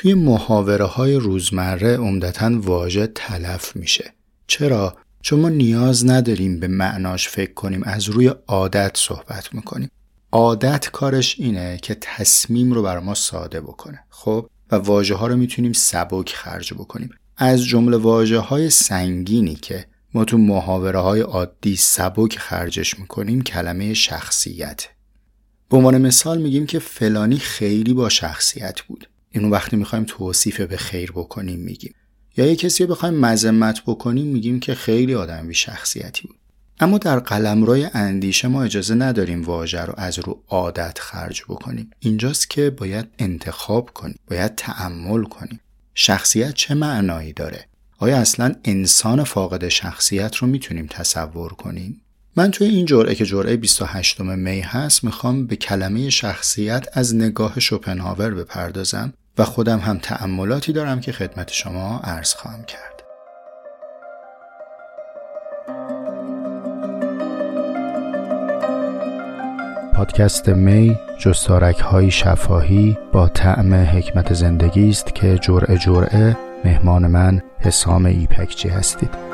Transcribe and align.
توی 0.00 0.14
محاوره 0.14 0.84
های 0.84 1.14
روزمره 1.14 1.96
عمدتا 1.96 2.50
واژه 2.60 3.06
تلف 3.06 3.76
میشه. 3.76 4.12
چرا؟ 4.46 4.96
چون 5.22 5.40
ما 5.40 5.48
نیاز 5.48 6.06
نداریم 6.06 6.60
به 6.60 6.68
معناش 6.68 7.28
فکر 7.28 7.52
کنیم 7.52 7.82
از 7.84 8.08
روی 8.08 8.28
عادت 8.46 8.96
صحبت 8.96 9.54
می‌کنیم. 9.54 9.90
عادت 10.32 10.90
کارش 10.90 11.36
اینه 11.38 11.78
که 11.82 11.96
تصمیم 12.00 12.72
رو 12.72 12.82
بر 12.82 12.98
ما 12.98 13.14
ساده 13.14 13.60
بکنه 13.60 14.04
خب؟ 14.10 14.48
و 14.70 14.76
واژه 14.76 15.14
ها 15.14 15.26
رو 15.26 15.36
می‌تونیم 15.36 15.72
سبک 15.72 16.32
خرج 16.32 16.74
بکنیم. 16.74 17.10
از 17.36 17.64
جمله 17.64 17.96
واژه 17.96 18.38
های 18.38 18.70
سنگینی 18.70 19.54
که 19.54 19.86
ما 20.14 20.24
تو 20.24 20.38
محاوره 20.38 20.98
های 20.98 21.20
عادی 21.20 21.76
سبک 21.76 22.38
خرجش 22.38 22.98
می‌کنیم 22.98 23.42
کلمه 23.42 23.94
شخصیت. 23.94 24.88
به 25.70 25.76
عنوان 25.76 25.98
مثال 25.98 26.42
میگیم 26.42 26.66
که 26.66 26.78
فلانی 26.78 27.38
خیلی 27.38 27.94
با 27.94 28.08
شخصیت 28.08 28.80
بود. 28.80 29.06
اینو 29.30 29.48
وقتی 29.48 29.76
می‌خوایم 29.76 30.04
توصیف 30.08 30.60
به 30.60 30.76
خیر 30.76 31.12
بکنیم 31.12 31.60
میگیم. 31.60 31.94
یا 32.36 32.46
یه 32.46 32.56
کسی 32.56 32.84
رو 32.84 32.90
بخوایم 32.90 33.14
مذمت 33.14 33.82
بکنیم 33.86 34.26
میگیم 34.26 34.60
که 34.60 34.74
خیلی 34.74 35.14
آدم 35.14 35.48
بی 35.48 35.54
شخصیتی 35.54 36.28
بود. 36.28 36.36
اما 36.80 36.98
در 36.98 37.18
قلمروی 37.18 37.88
اندیشه 37.94 38.48
ما 38.48 38.62
اجازه 38.62 38.94
نداریم 38.94 39.42
واژه 39.42 39.80
رو 39.80 39.94
از 39.96 40.18
رو 40.18 40.42
عادت 40.48 40.98
خرج 40.98 41.42
بکنیم. 41.48 41.90
اینجاست 42.00 42.50
که 42.50 42.70
باید 42.70 43.06
انتخاب 43.18 43.90
کنیم 43.94 44.18
باید 44.30 44.54
تعمل 44.54 45.24
کنیم. 45.24 45.60
شخصیت 45.94 46.54
چه 46.54 46.74
معنایی 46.74 47.32
داره؟ 47.32 47.66
آیا 47.98 48.18
اصلا 48.18 48.54
انسان 48.64 49.24
فاقد 49.24 49.68
شخصیت 49.68 50.36
رو 50.36 50.48
می‌تونیم 50.48 50.86
تصور 50.86 51.52
کنیم؟ 51.52 52.00
من 52.36 52.50
توی 52.50 52.66
این 52.66 52.86
جرعه 52.86 53.14
که 53.14 53.26
جرعه 53.26 53.56
28 53.56 54.20
می 54.20 54.60
هست 54.60 55.04
می‌خوام 55.04 55.46
به 55.46 55.56
کلمه 55.56 56.10
شخصیت 56.10 56.86
از 56.92 57.14
نگاه 57.14 57.60
شوپنهاور 57.60 58.34
بپردازم. 58.34 59.12
و 59.38 59.44
خودم 59.44 59.78
هم 59.78 59.98
تأملاتی 59.98 60.72
دارم 60.72 61.00
که 61.00 61.12
خدمت 61.12 61.52
شما 61.52 62.00
عرض 62.04 62.34
خواهم 62.34 62.64
کرد. 62.64 63.02
پادکست 69.94 70.48
می 70.48 70.98
جستارک 71.18 71.78
های 71.78 72.10
شفاهی 72.10 72.98
با 73.12 73.28
طعم 73.28 73.74
حکمت 73.74 74.34
زندگی 74.34 74.88
است 74.88 75.14
که 75.14 75.38
جرعه 75.38 75.78
جرعه 75.78 76.36
مهمان 76.64 77.06
من 77.06 77.42
حسام 77.58 78.06
ایپکچی 78.06 78.68
هستید. 78.68 79.29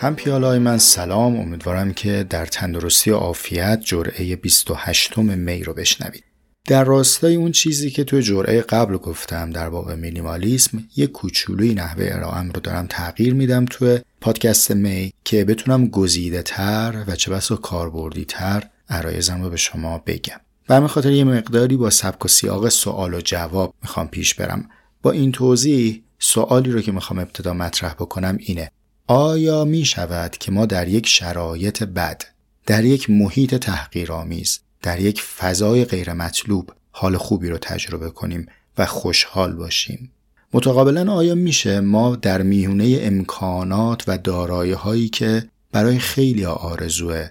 هم 0.00 0.14
پیالای 0.14 0.58
من 0.58 0.78
سلام 0.78 1.40
امیدوارم 1.40 1.92
که 1.92 2.26
در 2.30 2.46
تندرستی 2.46 3.10
و 3.10 3.16
عافیت 3.16 3.80
جرعه 3.84 4.36
28 4.36 5.18
می 5.18 5.64
رو 5.64 5.74
بشنوید. 5.74 6.24
در 6.66 6.84
راستای 6.84 7.34
اون 7.34 7.52
چیزی 7.52 7.90
که 7.90 8.04
توی 8.04 8.22
جرعه 8.22 8.60
قبل 8.60 8.96
گفتم 8.96 9.50
در 9.50 9.70
باب 9.70 9.90
مینیمالیسم 9.90 10.84
یه 10.96 11.06
کوچولوی 11.06 11.74
نحوه 11.74 12.08
ارائم 12.12 12.50
رو 12.50 12.60
دارم 12.60 12.86
تغییر 12.86 13.34
میدم 13.34 13.64
توی 13.64 13.98
پادکست 14.20 14.70
می 14.70 15.12
که 15.24 15.44
بتونم 15.44 15.88
گزیده 15.88 16.42
تر 16.42 17.04
و 17.06 17.16
چه 17.16 17.30
بسا 17.30 17.56
کاربردی 17.56 18.24
تر 18.24 18.64
عرایزم 18.88 19.42
رو 19.42 19.50
به 19.50 19.56
شما 19.56 20.02
بگم. 20.06 20.40
و 20.68 20.88
خاطر 20.88 21.12
یه 21.12 21.24
مقداری 21.24 21.76
با 21.76 21.90
سبک 21.90 22.24
و 22.24 22.28
سیاق 22.28 22.68
سوال 22.68 23.14
و 23.14 23.20
جواب 23.20 23.74
می‌خوام 23.82 24.08
پیش 24.08 24.34
برم. 24.34 24.68
با 25.02 25.10
این 25.10 25.32
توضیح 25.32 26.02
سوالی 26.18 26.70
رو 26.70 26.80
که 26.80 26.92
می‌خوام 26.92 27.18
ابتدا 27.18 27.52
مطرح 27.52 27.92
بکنم 27.92 28.36
اینه 28.40 28.70
آیا 29.10 29.64
می 29.64 29.84
شود 29.84 30.36
که 30.36 30.52
ما 30.52 30.66
در 30.66 30.88
یک 30.88 31.06
شرایط 31.06 31.82
بد، 31.82 32.22
در 32.66 32.84
یک 32.84 33.10
محیط 33.10 33.54
تحقیرآمیز، 33.54 34.60
در 34.82 35.00
یک 35.00 35.22
فضای 35.22 35.84
غیر 35.84 36.12
مطلوب 36.12 36.72
حال 36.90 37.16
خوبی 37.16 37.48
رو 37.48 37.58
تجربه 37.58 38.10
کنیم 38.10 38.46
و 38.78 38.86
خوشحال 38.86 39.52
باشیم؟ 39.52 40.12
متقابلا 40.52 41.12
آیا 41.12 41.34
میشه 41.34 41.80
ما 41.80 42.16
در 42.16 42.42
میونه 42.42 42.98
امکانات 43.00 44.04
و 44.06 44.18
دارایی 44.18 44.72
هایی 44.72 45.08
که 45.08 45.48
برای 45.72 45.98
خیلی 45.98 46.44
آرزوه 46.44 47.28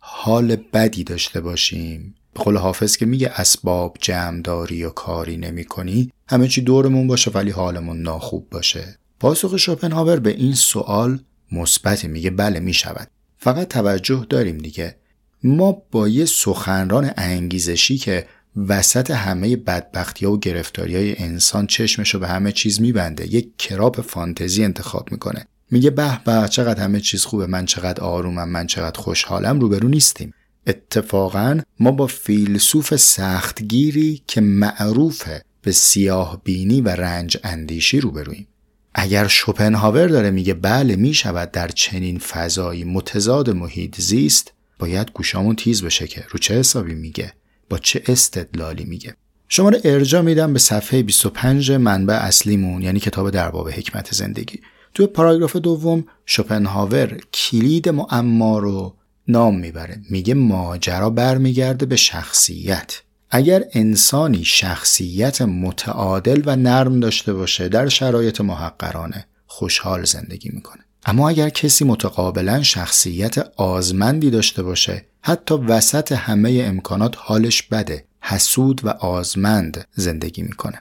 حال 0.00 0.56
بدی 0.56 1.04
داشته 1.04 1.40
باشیم 1.40 2.14
به 2.34 2.40
قول 2.40 2.56
حافظ 2.56 2.96
که 2.96 3.06
میگه 3.06 3.32
اسباب 3.34 3.96
جمعداری 4.00 4.84
و 4.84 4.90
کاری 4.90 5.36
نمی 5.36 5.64
کنی 5.64 6.12
همه 6.28 6.48
چی 6.48 6.60
دورمون 6.60 7.06
باشه 7.06 7.30
ولی 7.30 7.50
حالمون 7.50 8.02
ناخوب 8.02 8.50
باشه 8.50 8.99
پاسخ 9.20 9.56
شوپنهاور 9.56 10.20
به 10.20 10.30
این 10.30 10.54
سوال 10.54 11.18
مثبت 11.52 12.04
میگه 12.04 12.30
بله 12.30 12.60
می‌شود. 12.60 13.08
فقط 13.38 13.68
توجه 13.68 14.26
داریم 14.28 14.58
دیگه. 14.58 14.96
ما 15.42 15.82
با 15.90 16.08
یه 16.08 16.24
سخنران 16.24 17.10
انگیزشی 17.16 17.98
که 17.98 18.26
وسط 18.56 19.10
همه 19.10 19.56
بدبختی 19.56 20.26
ها 20.26 20.32
و 20.32 20.38
گرفتاری 20.38 20.96
های 20.96 21.18
انسان 21.18 21.66
چشمشو 21.66 22.18
به 22.18 22.28
همه 22.28 22.52
چیز 22.52 22.80
میبنده 22.80 23.34
یک 23.34 23.56
کراپ 23.58 24.00
فانتزی 24.00 24.64
انتخاب 24.64 25.12
می‌کنه. 25.12 25.46
میگه 25.70 25.90
به 25.90 26.20
به 26.24 26.48
چقدر 26.50 26.84
همه 26.84 27.00
چیز 27.00 27.24
خوبه 27.24 27.46
من 27.46 27.66
چقدر 27.66 28.02
آرومم 28.02 28.48
من 28.48 28.66
چقدر 28.66 29.00
خوشحالم 29.00 29.60
روبرو 29.60 29.88
نیستیم. 29.88 30.34
اتفاقا 30.66 31.60
ما 31.80 31.90
با 31.90 32.06
فیلسوف 32.06 32.96
سختگیری 32.96 34.22
که 34.26 34.40
معروفه 34.40 35.42
به 35.62 35.72
سیاه 35.72 36.40
بینی 36.44 36.80
و 36.80 36.88
رنج 36.88 37.38
اندیشی 37.44 38.00
روبرویم 38.00 38.46
اگر 38.94 39.26
شوپنهاور 39.26 40.06
داره 40.06 40.30
میگه 40.30 40.54
بله 40.54 40.96
می‌شود 40.96 41.50
در 41.50 41.68
چنین 41.68 42.18
فضایی 42.18 42.84
متضاد 42.84 43.50
محیط 43.50 44.00
زیست 44.00 44.52
باید 44.78 45.10
گوشامون 45.14 45.56
تیز 45.56 45.84
بشه 45.84 46.06
که 46.06 46.24
رو 46.30 46.38
چه 46.38 46.58
حسابی 46.58 46.94
میگه؟ 46.94 47.32
با 47.68 47.78
چه 47.78 48.02
استدلالی 48.06 48.84
میگه؟ 48.84 49.14
شما 49.48 49.68
رو 49.68 49.78
ارجا 49.84 50.22
میدم 50.22 50.52
به 50.52 50.58
صفحه 50.58 51.02
25 51.02 51.72
منبع 51.72 52.14
اصلیمون 52.14 52.82
یعنی 52.82 53.00
کتاب 53.00 53.30
در 53.30 53.50
باب 53.50 53.68
حکمت 53.68 54.14
زندگی. 54.14 54.60
توی 54.94 55.06
پاراگراف 55.06 55.56
دوم 55.56 56.04
شوپنهاور 56.26 57.20
کلید 57.32 57.88
معما 57.88 58.58
رو 58.58 58.96
نام 59.28 59.58
می‌بره. 59.58 60.00
میگه 60.10 60.34
ماجرا 60.34 61.10
برمیگرده 61.10 61.86
به 61.86 61.96
شخصیت. 61.96 63.02
اگر 63.30 63.64
انسانی 63.72 64.44
شخصیت 64.44 65.42
متعادل 65.42 66.42
و 66.46 66.56
نرم 66.56 67.00
داشته 67.00 67.32
باشه 67.32 67.68
در 67.68 67.88
شرایط 67.88 68.40
محقرانه 68.40 69.26
خوشحال 69.46 70.04
زندگی 70.04 70.50
می‌کنه. 70.52 70.82
اما 71.06 71.28
اگر 71.28 71.48
کسی 71.48 71.84
متقابلا 71.84 72.62
شخصیت 72.62 73.38
آزمندی 73.56 74.30
داشته 74.30 74.62
باشه 74.62 75.06
حتی 75.22 75.54
وسط 75.54 76.12
همه 76.12 76.62
امکانات 76.64 77.14
حالش 77.18 77.62
بده 77.62 78.04
حسود 78.20 78.80
و 78.84 78.88
آزمند 78.88 79.84
زندگی 79.94 80.42
می‌کنه. 80.42 80.80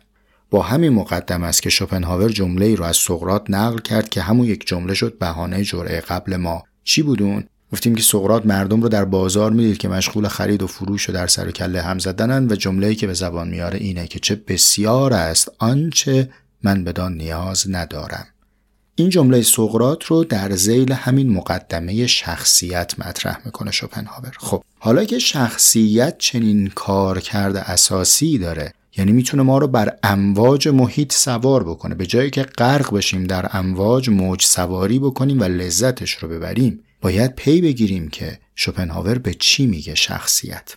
با 0.50 0.62
همین 0.62 0.94
مقدم 0.94 1.44
است 1.44 1.62
که 1.62 1.70
شوپنهاور 1.70 2.30
جمله 2.30 2.66
ای 2.66 2.76
رو 2.76 2.86
از 2.86 2.98
سقرات 2.98 3.46
نقل 3.50 3.78
کرد 3.80 4.10
که 4.10 4.22
همون 4.22 4.46
یک 4.46 4.68
جمله 4.68 4.94
شد 4.94 5.18
بهانه 5.18 5.64
جرعه 5.64 6.02
قبل 6.02 6.36
ما. 6.36 6.64
چی 6.84 7.02
بودون 7.02 7.44
گفتیم 7.74 7.96
که 7.96 8.04
سقرات 8.04 8.46
مردم 8.46 8.82
رو 8.82 8.90
در 8.90 9.06
بازار 9.06 9.52
می‌دید 9.52 9.78
که 9.78 9.88
مشغول 9.88 10.28
خرید 10.28 10.64
و 10.64 10.68
فروش 10.68 11.10
و 11.10 11.14
در 11.14 11.28
سر 11.28 11.52
کله 11.52 11.82
هم 11.82 12.00
زدنن 12.00 12.48
و 12.52 12.56
جمله‌ای 12.56 12.96
که 12.96 13.08
به 13.08 13.14
زبان 13.14 13.50
میاره 13.50 13.80
اینه 13.80 14.08
که 14.08 14.20
چه 14.20 14.36
بسیار 14.36 15.14
است 15.14 15.52
آنچه 15.58 16.30
من 16.64 16.84
بدان 16.84 17.14
نیاز 17.14 17.66
ندارم. 17.70 18.28
این 18.96 19.10
جمله 19.10 19.42
سقرات 19.42 20.04
رو 20.04 20.24
در 20.24 20.52
زیل 20.52 20.92
همین 20.92 21.34
مقدمه 21.34 22.08
شخصیت 22.08 23.00
مطرح 23.00 23.38
می‌کنه 23.46 23.72
شوپنهاور. 23.72 24.32
خب 24.38 24.64
حالا 24.80 25.06
که 25.06 25.20
شخصیت 25.20 26.18
چنین 26.18 26.68
کار 26.68 27.20
کرده 27.20 27.72
اساسی 27.72 28.38
داره 28.38 28.74
یعنی 28.98 29.12
می‌تونه 29.12 29.44
ما 29.44 29.58
رو 29.58 29.68
بر 29.68 29.98
امواج 30.04 30.68
محیط 30.68 31.14
سوار 31.14 31.64
بکنه. 31.64 31.96
به 31.96 32.06
جایی 32.06 32.30
که 32.30 32.44
غرق 32.44 32.94
بشیم 32.94 33.24
در 33.24 33.50
امواج 33.54 34.10
موج 34.10 34.44
سواری 34.46 35.00
بکنیم 35.00 35.40
و 35.40 35.44
لذتش 35.44 36.12
رو 36.12 36.30
ببریم. 36.30 36.80
باید 37.02 37.36
پی 37.36 37.62
بگیریم 37.62 38.08
که 38.08 38.40
شوپنهاور 38.56 39.18
به 39.18 39.34
چی 39.34 39.68
میگه 39.68 39.96
شخصیت. 39.96 40.74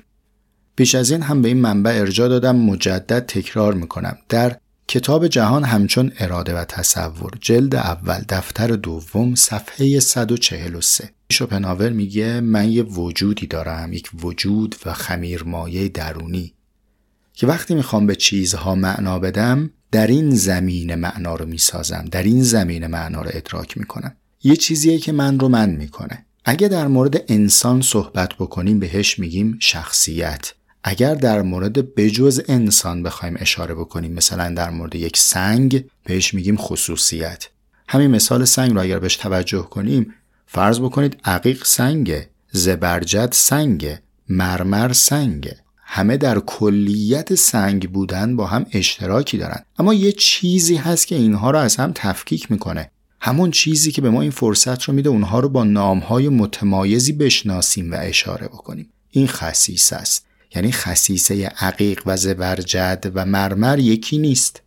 پیش 0.76 0.94
از 0.94 1.10
این 1.10 1.22
هم 1.22 1.42
به 1.42 1.48
این 1.48 1.60
منبع 1.60 1.90
ارجا 1.90 2.28
دادم 2.28 2.56
مجدد 2.56 3.26
تکرار 3.26 3.74
می‌کنم. 3.74 4.18
در 4.28 4.56
کتاب 4.88 5.28
جهان 5.28 5.64
همچون 5.64 6.12
اراده 6.18 6.54
و 6.58 6.64
تصور 6.64 7.30
جلد 7.40 7.74
اول 7.74 8.24
دفتر 8.28 8.66
دوم 8.66 9.34
صفحه 9.34 10.00
143 10.00 11.10
شوپنهاور 11.32 11.90
میگه 11.90 12.40
من 12.40 12.68
یه 12.70 12.82
وجودی 12.82 13.46
دارم 13.46 13.92
یک 13.92 14.10
وجود 14.22 14.76
و 14.86 14.92
خمیرمایه 14.92 15.88
درونی 15.88 16.54
که 17.34 17.46
وقتی 17.46 17.74
می‌خوام 17.74 18.06
به 18.06 18.16
چیزها 18.16 18.74
معنا 18.74 19.18
بدم 19.18 19.70
در 19.92 20.06
این 20.06 20.34
زمین 20.34 20.94
معنا 20.94 21.34
رو 21.34 21.46
می‌سازم 21.46 22.04
در 22.10 22.22
این 22.22 22.42
زمین 22.42 22.86
معنا 22.86 23.22
رو 23.22 23.30
ادراک 23.32 23.78
می‌کنم. 23.78 24.16
یه 24.44 24.56
چیزیه 24.56 24.98
که 24.98 25.12
من 25.12 25.38
رو 25.38 25.48
من 25.48 25.70
می‌کنه. 25.70 26.26
اگه 26.44 26.68
در 26.68 26.86
مورد 26.86 27.24
انسان 27.28 27.82
صحبت 27.82 28.34
بکنیم 28.34 28.78
بهش 28.78 29.18
میگیم 29.18 29.56
شخصیت. 29.60 30.52
اگر 30.84 31.14
در 31.14 31.42
مورد 31.42 31.94
بجز 31.94 32.40
انسان 32.48 33.02
بخوایم 33.02 33.36
اشاره 33.38 33.74
بکنیم 33.74 34.12
مثلا 34.12 34.54
در 34.54 34.70
مورد 34.70 34.94
یک 34.94 35.16
سنگ 35.16 35.84
بهش 36.04 36.34
میگیم 36.34 36.56
خصوصیت. 36.56 37.48
همین 37.88 38.10
مثال 38.10 38.44
سنگ 38.44 38.72
رو 38.72 38.80
اگر 38.80 38.98
بهش 38.98 39.16
توجه 39.16 39.62
کنیم 39.62 40.14
فرض 40.46 40.80
بکنید 40.80 41.16
عقیق 41.24 41.64
سنگه 41.64 42.28
زبرجد 42.50 43.28
سنگه 43.32 44.02
مرمر 44.28 44.92
سنگه. 44.92 45.56
همه 45.84 46.16
در 46.16 46.40
کلیت 46.40 47.34
سنگ 47.34 47.90
بودن 47.90 48.36
با 48.36 48.46
هم 48.46 48.66
اشتراکی 48.72 49.38
دارن. 49.38 49.62
اما 49.78 49.94
یه 49.94 50.12
چیزی 50.12 50.76
هست 50.76 51.06
که 51.06 51.14
اینها 51.14 51.50
رو 51.50 51.58
از 51.58 51.76
هم 51.76 51.92
تفکیک 51.94 52.50
می‌کنه. 52.50 52.90
همون 53.24 53.50
چیزی 53.50 53.92
که 53.92 54.02
به 54.02 54.10
ما 54.10 54.22
این 54.22 54.30
فرصت 54.30 54.82
رو 54.82 54.94
میده 54.94 55.08
اونها 55.08 55.40
رو 55.40 55.48
با 55.48 55.64
نامهای 55.64 56.28
متمایزی 56.28 57.12
بشناسیم 57.12 57.92
و 57.92 57.96
اشاره 58.00 58.48
بکنیم. 58.48 58.88
این 59.10 59.26
خصیص 59.26 59.92
است. 59.92 60.26
یعنی 60.54 60.72
خصیصه 60.72 61.46
عقیق 61.46 62.02
و 62.06 62.16
زبرجد 62.16 63.12
و 63.14 63.26
مرمر 63.26 63.78
یکی 63.78 64.18
نیست. 64.18 64.62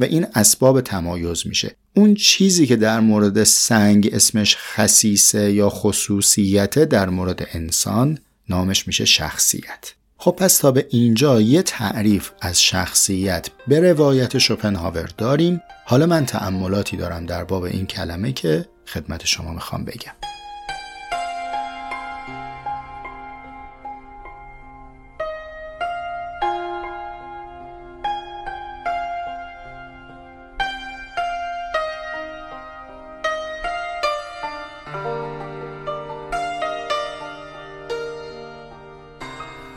و 0.00 0.04
این 0.04 0.26
اسباب 0.34 0.80
تمایز 0.80 1.46
میشه. 1.46 1.76
اون 1.94 2.14
چیزی 2.14 2.66
که 2.66 2.76
در 2.76 3.00
مورد 3.00 3.44
سنگ 3.44 4.10
اسمش 4.12 4.56
خصیصه 4.58 5.52
یا 5.52 5.70
خصوصیته 5.70 6.84
در 6.84 7.08
مورد 7.08 7.48
انسان 7.52 8.18
نامش 8.48 8.86
میشه 8.86 9.04
شخصیت. 9.04 9.92
خب 10.22 10.30
پس 10.30 10.58
تا 10.58 10.70
به 10.70 10.86
اینجا 10.90 11.40
یه 11.40 11.62
تعریف 11.62 12.30
از 12.40 12.62
شخصیت 12.62 13.48
به 13.68 13.80
روایت 13.92 14.38
شوپنهاور 14.38 15.08
داریم. 15.18 15.62
حالا 15.84 16.06
من 16.06 16.26
تأملاتی 16.26 16.96
دارم 16.96 17.26
در 17.26 17.44
باب 17.44 17.62
این 17.62 17.86
کلمه 17.86 18.32
که 18.32 18.66
خدمت 18.86 19.26
شما 19.26 19.52
می‌خوام 19.52 19.84
بگم. 19.84 20.12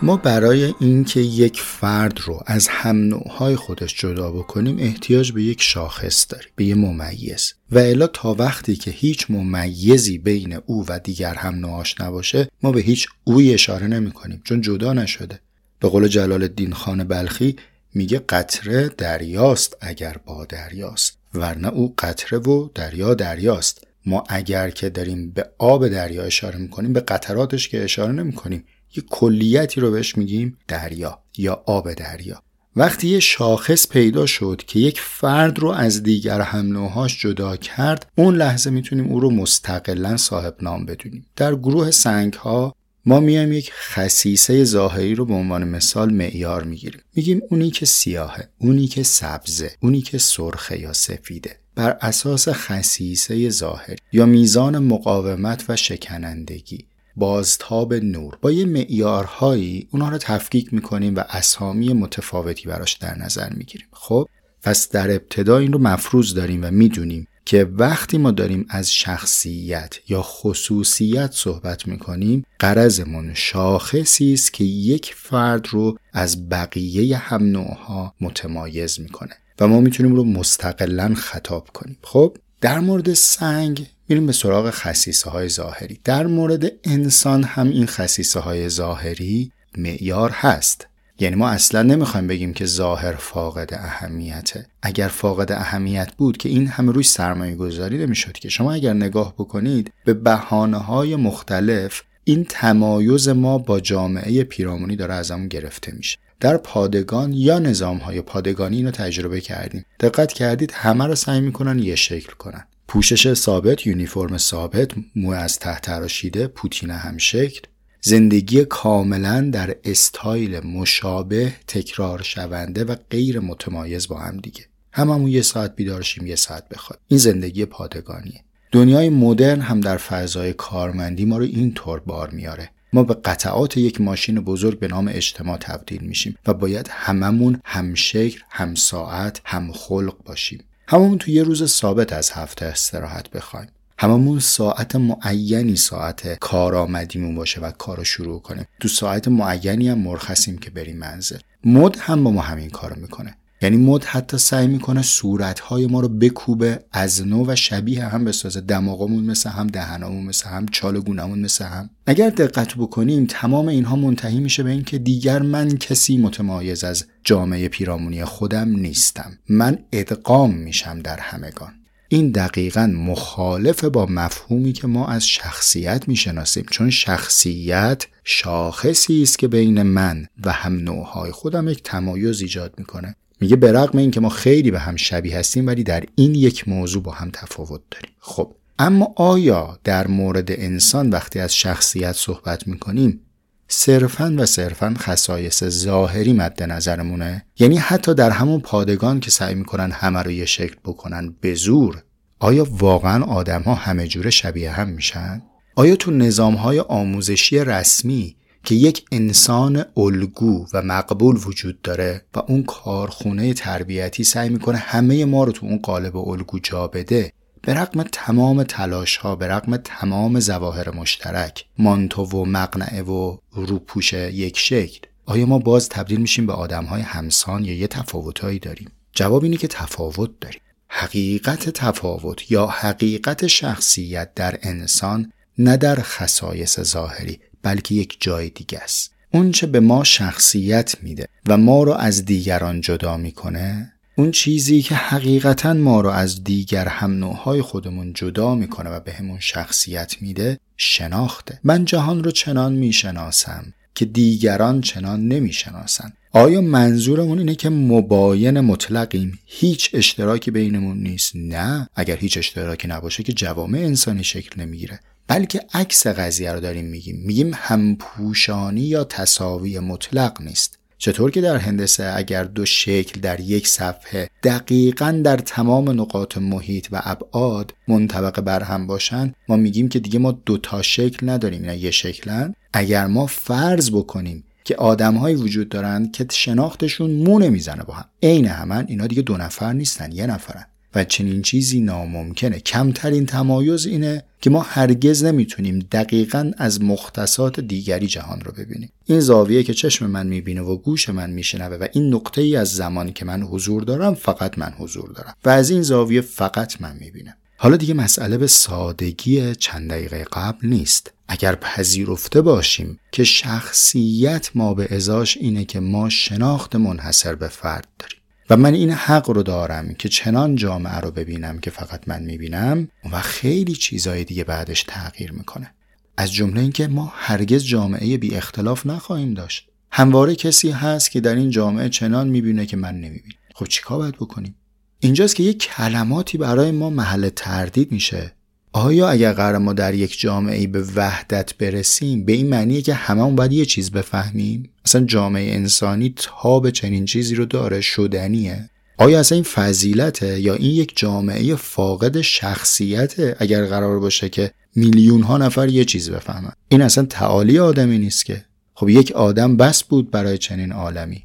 ما 0.03 0.17
برای 0.17 0.73
اینکه 0.79 1.19
یک 1.19 1.61
فرد 1.61 2.19
رو 2.19 2.43
از 2.45 2.67
هم 2.67 2.95
نوعهای 2.95 3.55
خودش 3.55 3.95
جدا 4.01 4.31
بکنیم 4.31 4.77
احتیاج 4.79 5.31
به 5.31 5.43
یک 5.43 5.61
شاخص 5.61 6.25
داریم 6.29 6.49
به 6.55 6.65
یه 6.65 6.75
ممیز. 6.75 7.53
و 7.71 7.79
الا 7.79 8.07
تا 8.07 8.33
وقتی 8.33 8.75
که 8.75 8.91
هیچ 8.91 9.25
ممیزی 9.29 10.17
بین 10.17 10.59
او 10.65 10.85
و 10.87 10.99
دیگر 10.99 11.33
هم 11.33 11.55
نوعاش 11.55 12.01
نباشه 12.01 12.49
ما 12.63 12.71
به 12.71 12.81
هیچ 12.81 13.07
اوی 13.23 13.53
اشاره 13.53 13.87
نمی 13.87 14.11
کنیم 14.11 14.41
چون 14.43 14.61
جدا 14.61 14.93
نشده. 14.93 15.39
به 15.79 15.89
قول 15.89 16.07
جلال 16.07 16.43
الدین 16.43 16.73
خان 16.73 17.03
بلخی 17.03 17.55
میگه 17.93 18.19
قطره 18.19 18.89
دریاست 18.89 19.77
اگر 19.81 20.15
با 20.25 20.45
دریاست 20.45 21.17
ورنه 21.33 21.67
او 21.67 21.93
قطره 21.97 22.39
و 22.39 22.69
دریا 22.75 23.13
دریاست. 23.13 23.87
ما 24.05 24.23
اگر 24.29 24.69
که 24.69 24.89
داریم 24.89 25.31
به 25.31 25.49
آب 25.57 25.87
دریا 25.87 26.23
اشاره 26.23 26.59
می‌کنیم 26.59 26.93
به 26.93 26.99
قطراتش 26.99 27.67
که 27.67 27.83
اشاره 27.83 28.11
نمی‌کنیم. 28.11 28.63
یه 28.95 29.03
کلیتی 29.09 29.81
رو 29.81 29.91
بهش 29.91 30.17
میگیم 30.17 30.57
دریا 30.67 31.19
یا 31.37 31.63
آب 31.65 31.93
دریا. 31.93 32.41
وقتی 32.75 33.07
یه 33.07 33.19
شاخص 33.19 33.87
پیدا 33.87 34.25
شد 34.25 34.61
که 34.67 34.79
یک 34.79 35.01
فرد 35.01 35.59
رو 35.59 35.69
از 35.69 36.03
دیگر 36.03 36.41
هم 36.41 36.65
نوعهاش 36.65 37.21
جدا 37.21 37.55
کرد 37.57 38.11
اون 38.15 38.35
لحظه 38.35 38.69
می‌تونیم 38.69 39.07
او 39.07 39.19
رو 39.19 39.29
مستقلا 39.31 40.17
صاحب 40.17 40.55
نام 40.61 40.85
بدونیم. 40.85 41.25
در 41.35 41.55
گروه 41.55 41.91
سنگ 41.91 42.33
ها 42.33 42.75
ما 43.05 43.19
میایم 43.19 43.51
یک 43.51 43.71
خصیصه 43.73 44.63
ظاهری 44.63 45.15
رو 45.15 45.25
به 45.25 45.33
عنوان 45.33 45.63
مثال 45.63 46.13
معیار 46.13 46.63
می‌گیریم. 46.63 47.01
میگیم 47.15 47.41
اونی 47.49 47.71
که 47.71 47.85
سیاهه 47.85 48.49
اونی 48.57 48.87
که 48.87 49.03
سبزه 49.03 49.71
اونی 49.79 50.01
که 50.01 50.17
سرخه 50.17 50.79
یا 50.79 50.93
سفیده. 50.93 51.59
بر 51.75 51.97
اساس 52.01 52.47
خصیصه 52.49 53.49
ظاهر 53.49 53.95
یا 54.11 54.25
میزان 54.25 54.79
مقاومت 54.79 55.65
و 55.69 55.75
شکنندگی. 55.75 56.85
بازتاب 57.15 57.93
نور. 57.93 58.37
با 58.41 58.51
یه 58.51 58.65
معیارهایی 58.65 59.87
اونها 59.91 60.09
رو 60.09 60.17
تفکیک 60.17 60.73
می‌کنیم 60.73 61.15
و 61.15 61.23
اسامی 61.29 61.93
متفاوتی 61.93 62.67
براش 62.67 62.93
در 62.93 63.17
نظر 63.17 63.53
می‌گیریم. 63.53 63.87
خب؟ 63.91 64.27
پس 64.63 64.89
در 64.89 65.11
ابتدا 65.11 65.57
این 65.57 65.73
رو 65.73 65.79
مفروض 65.79 66.33
داریم 66.33 66.63
و 66.63 66.71
می‌دونیم 66.71 67.27
که 67.45 67.63
وقتی 67.63 68.17
ما 68.17 68.31
داریم 68.31 68.65
از 68.69 68.93
شخصیت 68.93 69.95
یا 70.09 70.21
خصوصیت 70.21 71.31
صحبت 71.33 71.87
می‌کنیم 71.87 72.45
قرضمون 72.59 73.33
شاخصی 73.33 74.33
است 74.33 74.53
که 74.53 74.63
یک 74.63 75.13
فرد 75.17 75.67
رو 75.67 75.97
از 76.13 76.49
بقیه 76.49 77.17
هم 77.17 77.43
نوعها 77.43 78.13
متمایز 78.21 78.99
می‌کنه 78.99 79.35
و 79.59 79.67
ما 79.67 79.79
می‌تونیم 79.79 80.15
رو 80.15 80.23
مستقلا 80.23 81.13
خطاب 81.15 81.67
کنیم. 81.73 81.97
خب؟ 82.01 82.37
در 82.61 82.79
مورد 82.79 83.13
سنگ 83.13 83.87
میریم 84.09 84.25
به 84.25 84.33
سراغ 84.33 84.69
خصیصه 84.69 85.29
های 85.29 85.49
ظاهری. 85.49 85.99
در 86.03 86.27
مورد 86.27 86.71
انسان 86.83 87.43
هم 87.43 87.69
این 87.69 87.85
خصیصه 87.85 88.39
های 88.39 88.69
ظاهری 88.69 89.51
معیار 89.77 90.29
هست. 90.29 90.87
یعنی 91.19 91.35
ما 91.35 91.49
اصلا 91.49 91.81
نمی‌خوایم 91.81 92.27
بگیم 92.27 92.53
که 92.53 92.65
ظاهر 92.65 93.13
فاقد 93.13 93.73
اهمیته. 93.73 94.65
اگر 94.81 95.07
فاقد 95.07 95.51
اهمیت 95.51 96.11
بود 96.17 96.37
که 96.37 96.49
این 96.49 96.67
همه 96.67 96.91
روی 96.91 97.03
سرمایه 97.03 97.55
گذاری 97.55 97.97
نمی‌شد 97.97 98.31
که. 98.31 98.49
شما 98.49 98.73
اگر 98.73 98.93
نگاه 98.93 99.33
بکنید 99.33 99.93
به 100.05 100.13
بحانه 100.13 100.77
های 100.77 101.15
مختلف 101.15 102.01
این 102.23 102.45
تمایز 102.49 103.29
ما 103.29 103.57
با 103.57 103.79
جامعه 103.79 104.43
پیرامونی 104.43 104.95
داره 104.95 105.13
ازمون 105.13 105.47
گرفته 105.47 105.91
میشه. 105.91 106.17
در 106.39 106.57
پادگان 106.57 107.33
یا 107.33 107.59
نظام 107.59 107.97
های 107.97 108.21
پادگانی 108.21 108.77
اینو 108.77 108.91
تجربه 108.91 109.41
کردیم. 109.41 109.85
دقت 109.99 110.33
کردید 110.33 110.71
همه 110.75 111.07
رو 111.07 111.15
سعی 111.15 111.41
می‌کنن 111.41 111.79
یه 111.79 111.95
شکل 111.95 112.33
کنن. 112.33 112.67
پوشش 112.87 113.33
ثابت 113.33 113.87
یونیفرم 113.87 114.37
ثابت 114.37 114.91
مو 115.15 115.31
از 115.31 115.59
ته 115.59 115.79
تراشیده 115.79 116.47
پوتین 116.47 116.89
هم 116.89 117.17
شکل. 117.17 117.61
زندگی 118.01 118.65
کاملا 118.65 119.49
در 119.53 119.75
استایل 119.83 120.59
مشابه 120.59 121.53
تکرار 121.67 122.21
شونده 122.21 122.83
و 122.83 122.95
غیر 123.09 123.39
متمایز 123.39 124.07
با 124.07 124.19
هم 124.19 124.37
دیگه. 124.37 124.65
هممون 124.91 125.27
یه 125.27 125.41
ساعت 125.41 125.75
بیدارشیم 125.75 126.27
یه 126.27 126.35
ساعت 126.35 126.69
بخواد. 126.69 126.99
این 127.07 127.19
زندگی 127.19 127.65
پادگانیه. 127.65 128.43
دنیای 128.71 129.09
مدرن 129.09 129.61
هم 129.61 129.79
در 129.79 129.97
فضای 129.97 130.53
کارمندی 130.53 131.25
ما 131.25 131.37
رو 131.37 131.43
اینطور 131.43 131.99
بار 131.99 132.29
میاره. 132.29 132.69
ما 132.93 133.03
به 133.03 133.13
قطعات 133.13 133.77
یک 133.77 134.01
ماشین 134.01 134.39
بزرگ 134.39 134.79
به 134.79 134.87
نام 134.87 135.07
اجتماع 135.13 135.57
تبدیل 135.57 136.01
میشیم 136.01 136.37
و 136.47 136.53
باید 136.53 136.89
هممون 136.91 137.61
هم 137.65 137.93
شکل 137.93 138.39
هم 138.49 138.75
ساعت 138.75 139.41
هم 139.45 139.71
خلق 139.71 140.23
باشیم. 140.25 140.63
هممون 140.87 141.17
تو 141.17 141.31
یه 141.31 141.43
روز 141.43 141.71
ثابت 141.71 142.13
از 142.13 142.31
هفته 142.31 142.65
استراحت 142.65 143.29
بخوایم. 143.29 143.67
هممون 143.99 144.39
ساعت 144.39 144.95
معینی 144.95 145.75
ساعت 145.75 146.39
کارآمدیمون 146.39 147.35
باشه 147.35 147.61
و 147.61 147.71
کار 147.71 147.97
رو 147.97 148.03
شروع 148.03 148.41
کنیم. 148.41 148.65
تو 148.79 148.87
ساعت 148.87 149.27
معینی 149.27 149.89
هم 149.89 149.97
مرخصیم 149.97 150.57
که 150.57 150.69
بریم 150.69 150.97
منزل. 150.97 151.39
مد 151.65 151.97
هم 151.99 152.23
با 152.23 152.31
ما 152.31 152.41
همین 152.41 152.69
کارو 152.69 152.95
می‌کنه. 152.95 153.37
یعنی 153.63 153.77
مد 153.77 154.03
حتی 154.03 154.37
سعی 154.37 154.67
می‌کنه 154.67 155.01
صورتهای 155.01 155.87
ما 155.87 155.99
رو 155.99 156.09
بکوبه 156.09 156.79
از 156.91 157.27
نو 157.27 157.45
و 157.47 157.55
شبیه 157.55 158.05
هم 158.05 158.25
بسازه. 158.25 158.61
دماغمون 158.61 159.23
مثل 159.23 159.49
هم 159.49 159.67
دهنمون 159.67 160.23
مثل 160.23 160.49
هم 160.49 160.65
چال 160.65 160.99
گونمون 160.99 161.39
مثل 161.39 161.65
هم. 161.65 161.89
اگر 162.05 162.29
دقت 162.29 162.75
بکنیم 162.75 163.25
تمام 163.29 163.67
اینها 163.67 163.95
منتهی 163.95 164.39
میشه 164.39 164.63
به 164.63 164.69
اینکه 164.69 164.97
دیگر 164.97 165.41
من 165.41 165.77
کسی 165.77 166.17
متمایز 166.17 166.83
از 166.83 167.05
جامعه 167.23 167.67
پیرامونی 167.67 168.25
خودم 168.25 168.69
نیستم. 168.69 169.31
من 169.49 169.77
ادغام 169.91 170.55
میشم 170.55 170.99
در 170.99 171.19
همگان. 171.19 171.73
این 172.07 172.31
دقیقا 172.31 172.87
مخالف 172.87 173.83
با 173.83 174.05
مفهومی 174.05 174.73
که 174.73 174.87
ما 174.87 175.07
از 175.07 175.27
شخصیت 175.27 176.07
می‌شناسیم. 176.07 176.65
چون 176.71 176.89
شخصیت 176.89 178.05
شاخصی 178.23 179.23
است 179.23 179.39
که 179.39 179.47
بین 179.47 179.81
من 179.81 180.27
و 180.43 180.51
هم 180.51 180.75
نوعهای 180.75 181.31
خودم 181.31 181.69
یک 181.69 181.83
تمایز 181.83 182.41
ایجاد 182.41 182.73
می‌کنه. 182.77 183.15
میگه 183.43 183.55
به 183.55 183.71
رغم 183.71 183.97
اینکه 183.97 184.19
ما 184.19 184.29
خیلی 184.29 184.71
به 184.71 184.79
هم 184.79 184.95
شبیه 184.95 185.37
هستیم 185.37 185.67
ولی 185.67 185.83
در 185.83 186.03
این 186.15 186.35
یک 186.35 186.67
موضوع 186.67 187.03
با 187.03 187.11
هم 187.11 187.29
تفاوت 187.33 187.81
داریم 187.91 188.11
خب 188.19 188.55
اما 188.79 189.13
آیا 189.15 189.79
در 189.83 190.07
مورد 190.07 190.51
انسان 190.51 191.09
وقتی 191.09 191.39
از 191.39 191.55
شخصیت 191.55 192.11
صحبت 192.11 192.67
می‌کنیم 192.67 193.19
صرفا 193.67 194.35
و 194.37 194.45
صرفا 194.45 194.95
خصایص 194.97 195.63
ظاهری 195.63 196.33
مد 196.33 196.63
نظرمونه 196.63 197.45
یعنی 197.59 197.77
حتی 197.77 198.13
در 198.13 198.29
همون 198.29 198.61
پادگان 198.61 199.19
که 199.19 199.31
سعی 199.31 199.55
می‌کنن 199.55 199.91
همه 199.91 200.19
رو 200.19 200.31
یه 200.31 200.45
شکل 200.45 200.75
بکنن 200.85 201.35
به 201.41 201.55
زور 201.55 202.03
آیا 202.39 202.67
واقعا 202.71 203.23
آدم 203.23 203.61
ها 203.61 203.73
همه 203.73 204.07
جوره 204.07 204.29
شبیه 204.29 204.71
هم 204.71 204.89
میشن؟ 204.89 205.41
آیا 205.75 205.95
تو 205.95 206.11
نظام 206.11 206.55
های 206.55 206.79
آموزشی 206.79 207.59
رسمی 207.59 208.35
که 208.63 208.75
یک 208.75 209.05
انسان 209.11 209.85
الگو 209.97 210.65
و 210.73 210.81
مقبول 210.81 211.39
وجود 211.45 211.81
داره 211.81 212.21
و 212.35 212.39
اون 212.39 212.63
کارخونه 212.63 213.53
تربیتی 213.53 214.23
سعی 214.23 214.49
می‌کنه 214.49 214.77
همه 214.77 215.25
ما 215.25 215.43
رو 215.43 215.51
تو 215.51 215.65
اون 215.65 215.77
قالب 215.77 216.17
الگو 216.17 216.59
جا 216.59 216.87
بده 216.87 217.31
به 217.61 217.73
رقم 217.73 218.03
تمام 218.03 218.63
تلاش 218.63 219.17
ها 219.17 219.35
به 219.35 219.47
رقم 219.47 219.77
تمام 219.77 220.39
زواهر 220.39 220.95
مشترک 220.95 221.65
مانتو 221.77 222.23
و 222.23 222.45
مقنعه 222.45 223.01
و 223.01 223.37
روپوش 223.51 224.13
یک 224.13 224.57
شکل. 224.57 225.07
آیا 225.25 225.45
ما 225.45 225.59
باز 225.59 225.89
تبدیل 225.89 226.21
میشیم 226.21 226.45
به 226.45 226.53
آدمهای 226.53 227.01
همسان 227.01 227.65
یا 227.65 227.73
یه 227.73 227.87
تفاوتهایی 227.87 228.59
داریم؟ 228.59 228.91
جواب 229.13 229.43
اینه 229.43 229.57
که 229.57 229.67
تفاوت 229.67 230.31
داریم. 230.41 230.61
حقیقت 230.87 231.69
تفاوت 231.69 232.51
یا 232.51 232.67
حقیقت 232.67 233.47
شخصیت 233.47 234.33
در 234.33 234.59
انسان 234.61 235.31
نه 235.57 235.77
در 235.77 235.95
خصایص 236.01 236.79
ظاهری 236.79 237.39
بلکه 237.63 237.95
یک 237.95 238.17
جای 238.19 238.49
دیگه 238.49 238.79
است. 238.79 239.11
اون 239.31 239.51
چه 239.51 239.67
به 239.67 239.79
ما 239.79 240.03
شخصیت 240.03 240.95
میده 241.01 241.27
و 241.47 241.57
ما 241.57 241.83
رو 241.83 241.91
از 241.91 242.25
دیگران 242.25 242.81
جدا 242.81 243.17
می‌کنه 243.17 243.93
اون 244.15 244.31
چیزی 244.31 244.81
که 244.81 244.95
حقیقتا 244.95 245.73
ما 245.73 246.01
رو 246.01 246.09
از 246.09 246.43
دیگر 246.43 246.87
هم 246.87 247.11
نوعهای 247.11 247.61
خودمون 247.61 248.13
جدا 248.13 248.55
می‌کنه 248.55 248.89
و 248.89 248.99
به 248.99 249.13
همون 249.13 249.39
شخصیت 249.39 250.15
میده 250.21 250.59
شناخته. 250.77 251.59
من 251.63 251.85
جهان 251.85 252.23
رو 252.23 252.31
چنان 252.31 252.73
می‌شناسم 252.73 253.73
که 253.95 254.05
دیگران 254.05 254.81
چنان 254.81 255.27
نمی‌شناسن. 255.27 256.13
آیا 256.31 256.61
منظورمون 256.61 257.39
اینه 257.39 257.55
که 257.55 257.69
مباین 257.69 258.59
مطلقیم؟ 258.59 259.39
هیچ 259.45 259.89
اشتراکی 259.93 260.51
بینمون 260.51 260.97
نیست. 260.97 261.31
نه. 261.35 261.89
اگر 261.95 262.17
هیچ 262.17 262.37
اشتراکی 262.37 262.87
نباشه 262.87 263.23
که 263.23 263.33
جوامع 263.33 263.79
انسانی 263.79 264.23
شکل 264.23 264.61
نمی‌گیره. 264.61 264.99
بلکه 265.27 265.61
عکس 265.73 266.07
قضیه 266.07 266.51
رو 266.51 266.59
داریم 266.59 266.85
میگیم. 266.85 267.15
میگیم 267.25 267.51
همپوشانی 267.53 268.81
یا 268.81 269.03
تصاوی 269.03 269.79
مطلق 269.79 270.41
نیست. 270.41 270.79
چطور 270.97 271.31
که 271.31 271.41
در 271.41 271.57
هندسه 271.57 272.13
اگر 272.15 272.43
دو 272.43 272.65
شکل 272.65 273.21
در 273.21 273.39
یک 273.39 273.67
صفحه 273.67 274.29
دقیقا 274.43 275.21
در 275.23 275.37
تمام 275.37 275.89
نقاط 276.01 276.37
محیط 276.37 276.87
و 276.91 277.01
ابعاد 277.03 277.73
منطبق 277.87 278.41
بر 278.41 278.63
هم 278.63 278.87
باشن 278.87 279.33
ما 279.49 279.55
میگیم 279.55 279.89
که 279.89 279.99
دیگه 279.99 280.19
ما 280.19 280.31
دو 280.31 280.57
تا 280.57 280.81
شکل 280.81 281.29
نداریم 281.29 281.61
اینا 281.61 281.73
یه 281.73 281.91
شکلن. 281.91 282.55
اگر 282.73 283.07
ما 283.07 283.25
فرض 283.25 283.91
بکنیم 283.91 284.43
که 284.63 284.75
آدمهایی 284.75 285.35
وجود 285.35 285.69
دارند 285.69 286.11
که 286.11 286.27
شناختشون 286.31 287.11
مو 287.11 287.39
نمی‌زنه 287.39 287.83
با 287.83 287.93
هم. 287.93 288.05
عین 288.23 288.45
همن 288.45 288.85
اینا 288.87 289.07
دیگه 289.07 289.21
دو 289.21 289.37
نفر 289.37 289.73
نیستن 289.73 290.11
یه 290.11 290.27
نفرن. 290.27 290.65
و 290.95 291.03
چنین 291.03 291.41
چیزی 291.41 291.79
ناممکنه. 291.79 292.59
کمترین 292.59 293.25
تمایز 293.25 293.85
اینه 293.85 294.23
که 294.41 294.49
ما 294.49 294.61
هرگز 294.61 295.23
نمی‌تونیم 295.23 295.79
دقیقا 295.79 296.51
از 296.57 296.81
مختصات 296.81 297.59
دیگری 297.59 298.07
جهان 298.07 298.41
رو 298.41 298.51
ببینیم. 298.51 298.89
این 299.05 299.19
زاویه 299.19 299.63
که 299.63 299.73
چشم 299.73 300.05
من 300.05 300.27
می‌بینه 300.27 300.61
و 300.61 300.77
گوش 300.77 301.09
من 301.09 301.29
میشنوه 301.29 301.75
و 301.75 301.87
این 301.93 302.13
نقطه 302.13 302.41
ای 302.41 302.55
از 302.55 302.75
زمان 302.75 303.13
که 303.13 303.25
من 303.25 303.41
حضور 303.41 303.83
دارم 303.83 304.13
فقط 304.13 304.57
من 304.57 304.73
حضور 304.77 305.11
دارم. 305.11 305.33
و 305.45 305.49
از 305.49 305.69
این 305.69 305.81
زاویه 305.81 306.21
فقط 306.21 306.81
من 306.81 306.97
می‌بینم. 306.99 307.33
حالا 307.57 307.77
دیگه 307.77 307.93
مسئله 307.93 308.37
به 308.37 308.47
سادگی 308.47 309.55
چند 309.55 309.89
دقیقه 309.89 310.25
قبل 310.33 310.67
نیست. 310.67 311.13
اگر 311.27 311.55
پذیرفته 311.55 312.41
باشیم 312.41 312.99
که 313.11 313.23
شخصیت 313.23 314.49
ما 314.55 314.73
به 314.73 314.95
ازاش 314.95 315.37
اینه 315.37 315.65
که 315.65 315.79
ما 315.79 316.09
شناخت 316.09 316.75
منحصر 316.75 317.35
به 317.35 317.47
فرد 317.47 317.87
داریم. 317.99 318.17
و 318.49 318.57
من 318.57 318.73
این 318.73 318.91
حق 318.91 319.29
رو 319.29 319.43
دارم 319.43 319.93
که 319.93 320.09
چنان 320.09 320.55
جامعه 320.55 320.97
رو 320.97 321.11
ببینم 321.11 321.59
که 321.59 321.69
فقط 321.69 322.07
من 322.07 322.23
می‌بینم 322.23 322.87
و 323.11 323.21
خیلی 323.21 323.73
چیزهای 323.73 324.23
دیگه 324.23 324.43
بعدش 324.43 324.83
تغییر 324.87 325.31
می‌کنه. 325.31 325.73
از 326.17 326.33
جمله 326.33 326.61
اینکه 326.61 326.87
ما 326.87 327.13
هرگز 327.15 327.63
جامعه 327.63 328.17
بی 328.17 328.35
اختلاف 328.35 328.85
نخواهیم 328.85 329.33
داشت. 329.33 329.69
همواره 329.91 330.35
کسی 330.35 330.71
هست 330.71 331.11
که 331.11 331.21
در 331.21 331.35
این 331.35 331.49
جامعه 331.49 331.89
چنان 331.89 332.27
می‌بینه 332.27 332.65
که 332.65 332.77
من 332.77 332.95
نمی‌بینم. 332.95 333.37
خب 333.55 333.65
چیکار 333.65 333.97
باید 333.97 334.15
بکنیم؟ 334.15 334.55
اینجاست 334.99 335.35
که 335.35 335.43
یک 335.43 335.57
کلماتی 335.57 336.37
برای 336.37 336.71
ما 336.71 336.89
محل 336.89 337.29
تردید 337.29 337.91
میشه. 337.91 338.35
آیا 338.75 339.09
اگر 339.09 339.33
قرار 339.33 339.57
ما 339.57 339.73
در 339.73 339.93
یک 339.93 340.19
جامعه 340.19 340.67
به 340.67 340.83
وحدت 340.95 341.57
برسیم 341.57 342.25
به 342.25 342.33
این 342.33 342.49
معنیه 342.49 342.81
که 342.81 342.93
هممون 342.93 343.35
باید 343.35 343.53
یه 343.53 343.65
چیز 343.65 343.91
بفهمیم؟ 343.91 344.69
اصلا 344.85 345.05
جامعه 345.05 345.53
انسانی 345.55 346.13
تاب 346.15 346.69
چنین 346.69 347.05
چیزی 347.05 347.35
رو 347.35 347.45
داره 347.45 347.81
شدنیه. 347.81 348.69
آیا 348.97 349.19
اصلا 349.19 349.35
این 349.35 349.43
فضیلته 349.43 350.39
یا 350.39 350.53
این 350.53 350.71
یک 350.71 350.93
جامعه 350.95 351.55
فاقد 351.55 352.21
شخصیته 352.21 353.35
اگر 353.39 353.65
قرار 353.65 353.99
باشه 353.99 354.29
که 354.29 354.51
میلیون 354.75 355.21
ها 355.21 355.37
نفر 355.37 355.69
یه 355.69 355.85
چیز 355.85 356.09
بفهمن؟ 356.09 356.53
این 356.69 356.81
اصلا 356.81 357.05
تعالی 357.05 357.59
آدمی 357.59 357.97
نیست 357.97 358.25
که. 358.25 358.45
خب 358.73 358.89
یک 358.89 359.11
آدم 359.11 359.57
بس 359.57 359.83
بود 359.83 360.11
برای 360.11 360.37
چنین 360.37 360.71
عالمی. 360.71 361.23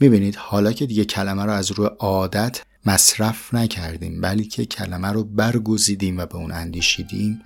می‌بینید 0.00 0.36
حالا 0.36 0.72
که 0.72 0.86
دیگه 0.86 1.04
کلمه 1.04 1.44
رو 1.44 1.50
از 1.52 1.72
روی 1.72 1.88
عادت 1.98 2.60
مصرف 2.88 3.54
نکردیم 3.54 4.20
بلکه 4.20 4.64
کلمه 4.64 5.08
رو 5.08 5.24
برگزیدیم 5.24 6.18
و 6.18 6.26
به 6.26 6.36
اون 6.36 6.52
اندیشیدیم. 6.52 7.40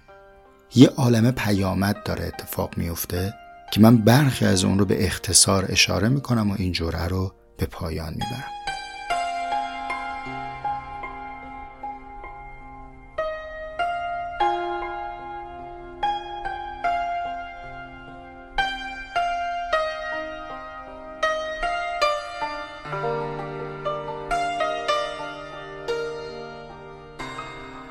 یه 0.75 0.89
عالم 0.89 1.31
پیامد 1.31 2.03
داره 2.05 2.25
اتفاق 2.25 2.79
میفته 2.79 3.35
که 3.73 3.81
من 3.81 3.97
برخی 3.97 4.45
از 4.45 4.65
اون 4.65 4.79
رو 4.79 4.85
به 4.85 5.07
اختصار 5.07 5.67
اشاره 5.69 6.09
می‌کنم 6.09 6.51
و 6.51 6.55
این 6.59 6.73
جوره 6.73 7.09
رو 7.09 7.35
به 7.57 7.67
پایان 7.67 8.13
می‌برم. 8.13 8.62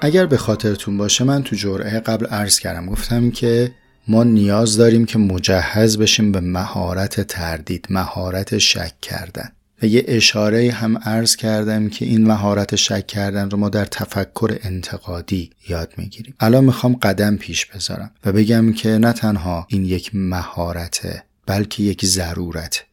اگر 0.02 0.26
به 0.26 0.38
خاطرتون 0.38 0.98
باشه 0.98 1.24
من 1.24 1.44
تو 1.44 1.56
جرعه 1.56 2.00
قبل 2.00 2.26
عرض 2.26 2.60
کردم. 2.60 2.86
گفتم 2.86 3.32
که 3.32 3.72
ما 4.08 4.24
نیاز 4.24 4.78
داریم 4.78 5.06
که 5.06 5.20
مجهز 5.20 5.98
بشیم 5.98 6.32
به 6.32 6.40
مهارت 6.40 7.22
تردید 7.22 7.88
مهارت 7.90 8.58
شک 8.58 9.02
کردن. 9.02 9.52
و 9.82 9.86
یه 9.86 10.06
اشاره 10.08 10.72
هم 10.72 10.98
عرض 10.98 11.36
کردم 11.36 11.90
که 11.90 12.06
این 12.06 12.28
مهارت 12.28 12.76
شک 12.76 13.08
کردن 13.08 13.50
رو 13.50 13.58
ما 13.58 13.70
در 13.70 13.86
تفکر 13.86 14.58
انتقادی 14.64 15.50
یاد 15.70 15.94
می‌گیریم. 15.98 16.36
الان 16.40 16.64
می‌خوام 16.64 16.96
قدم 16.96 17.36
پیش 17.38 17.66
بذارم 17.66 18.12
و 18.26 18.32
بگم 18.32 18.74
که 18.74 18.90
نه 18.90 19.14
تنها 19.14 19.68
این 19.70 19.86
یک 19.86 20.12
مهارته 20.14 21.24
بلکه 21.46 21.84
یک 21.84 22.06
ضرورت. 22.06 22.84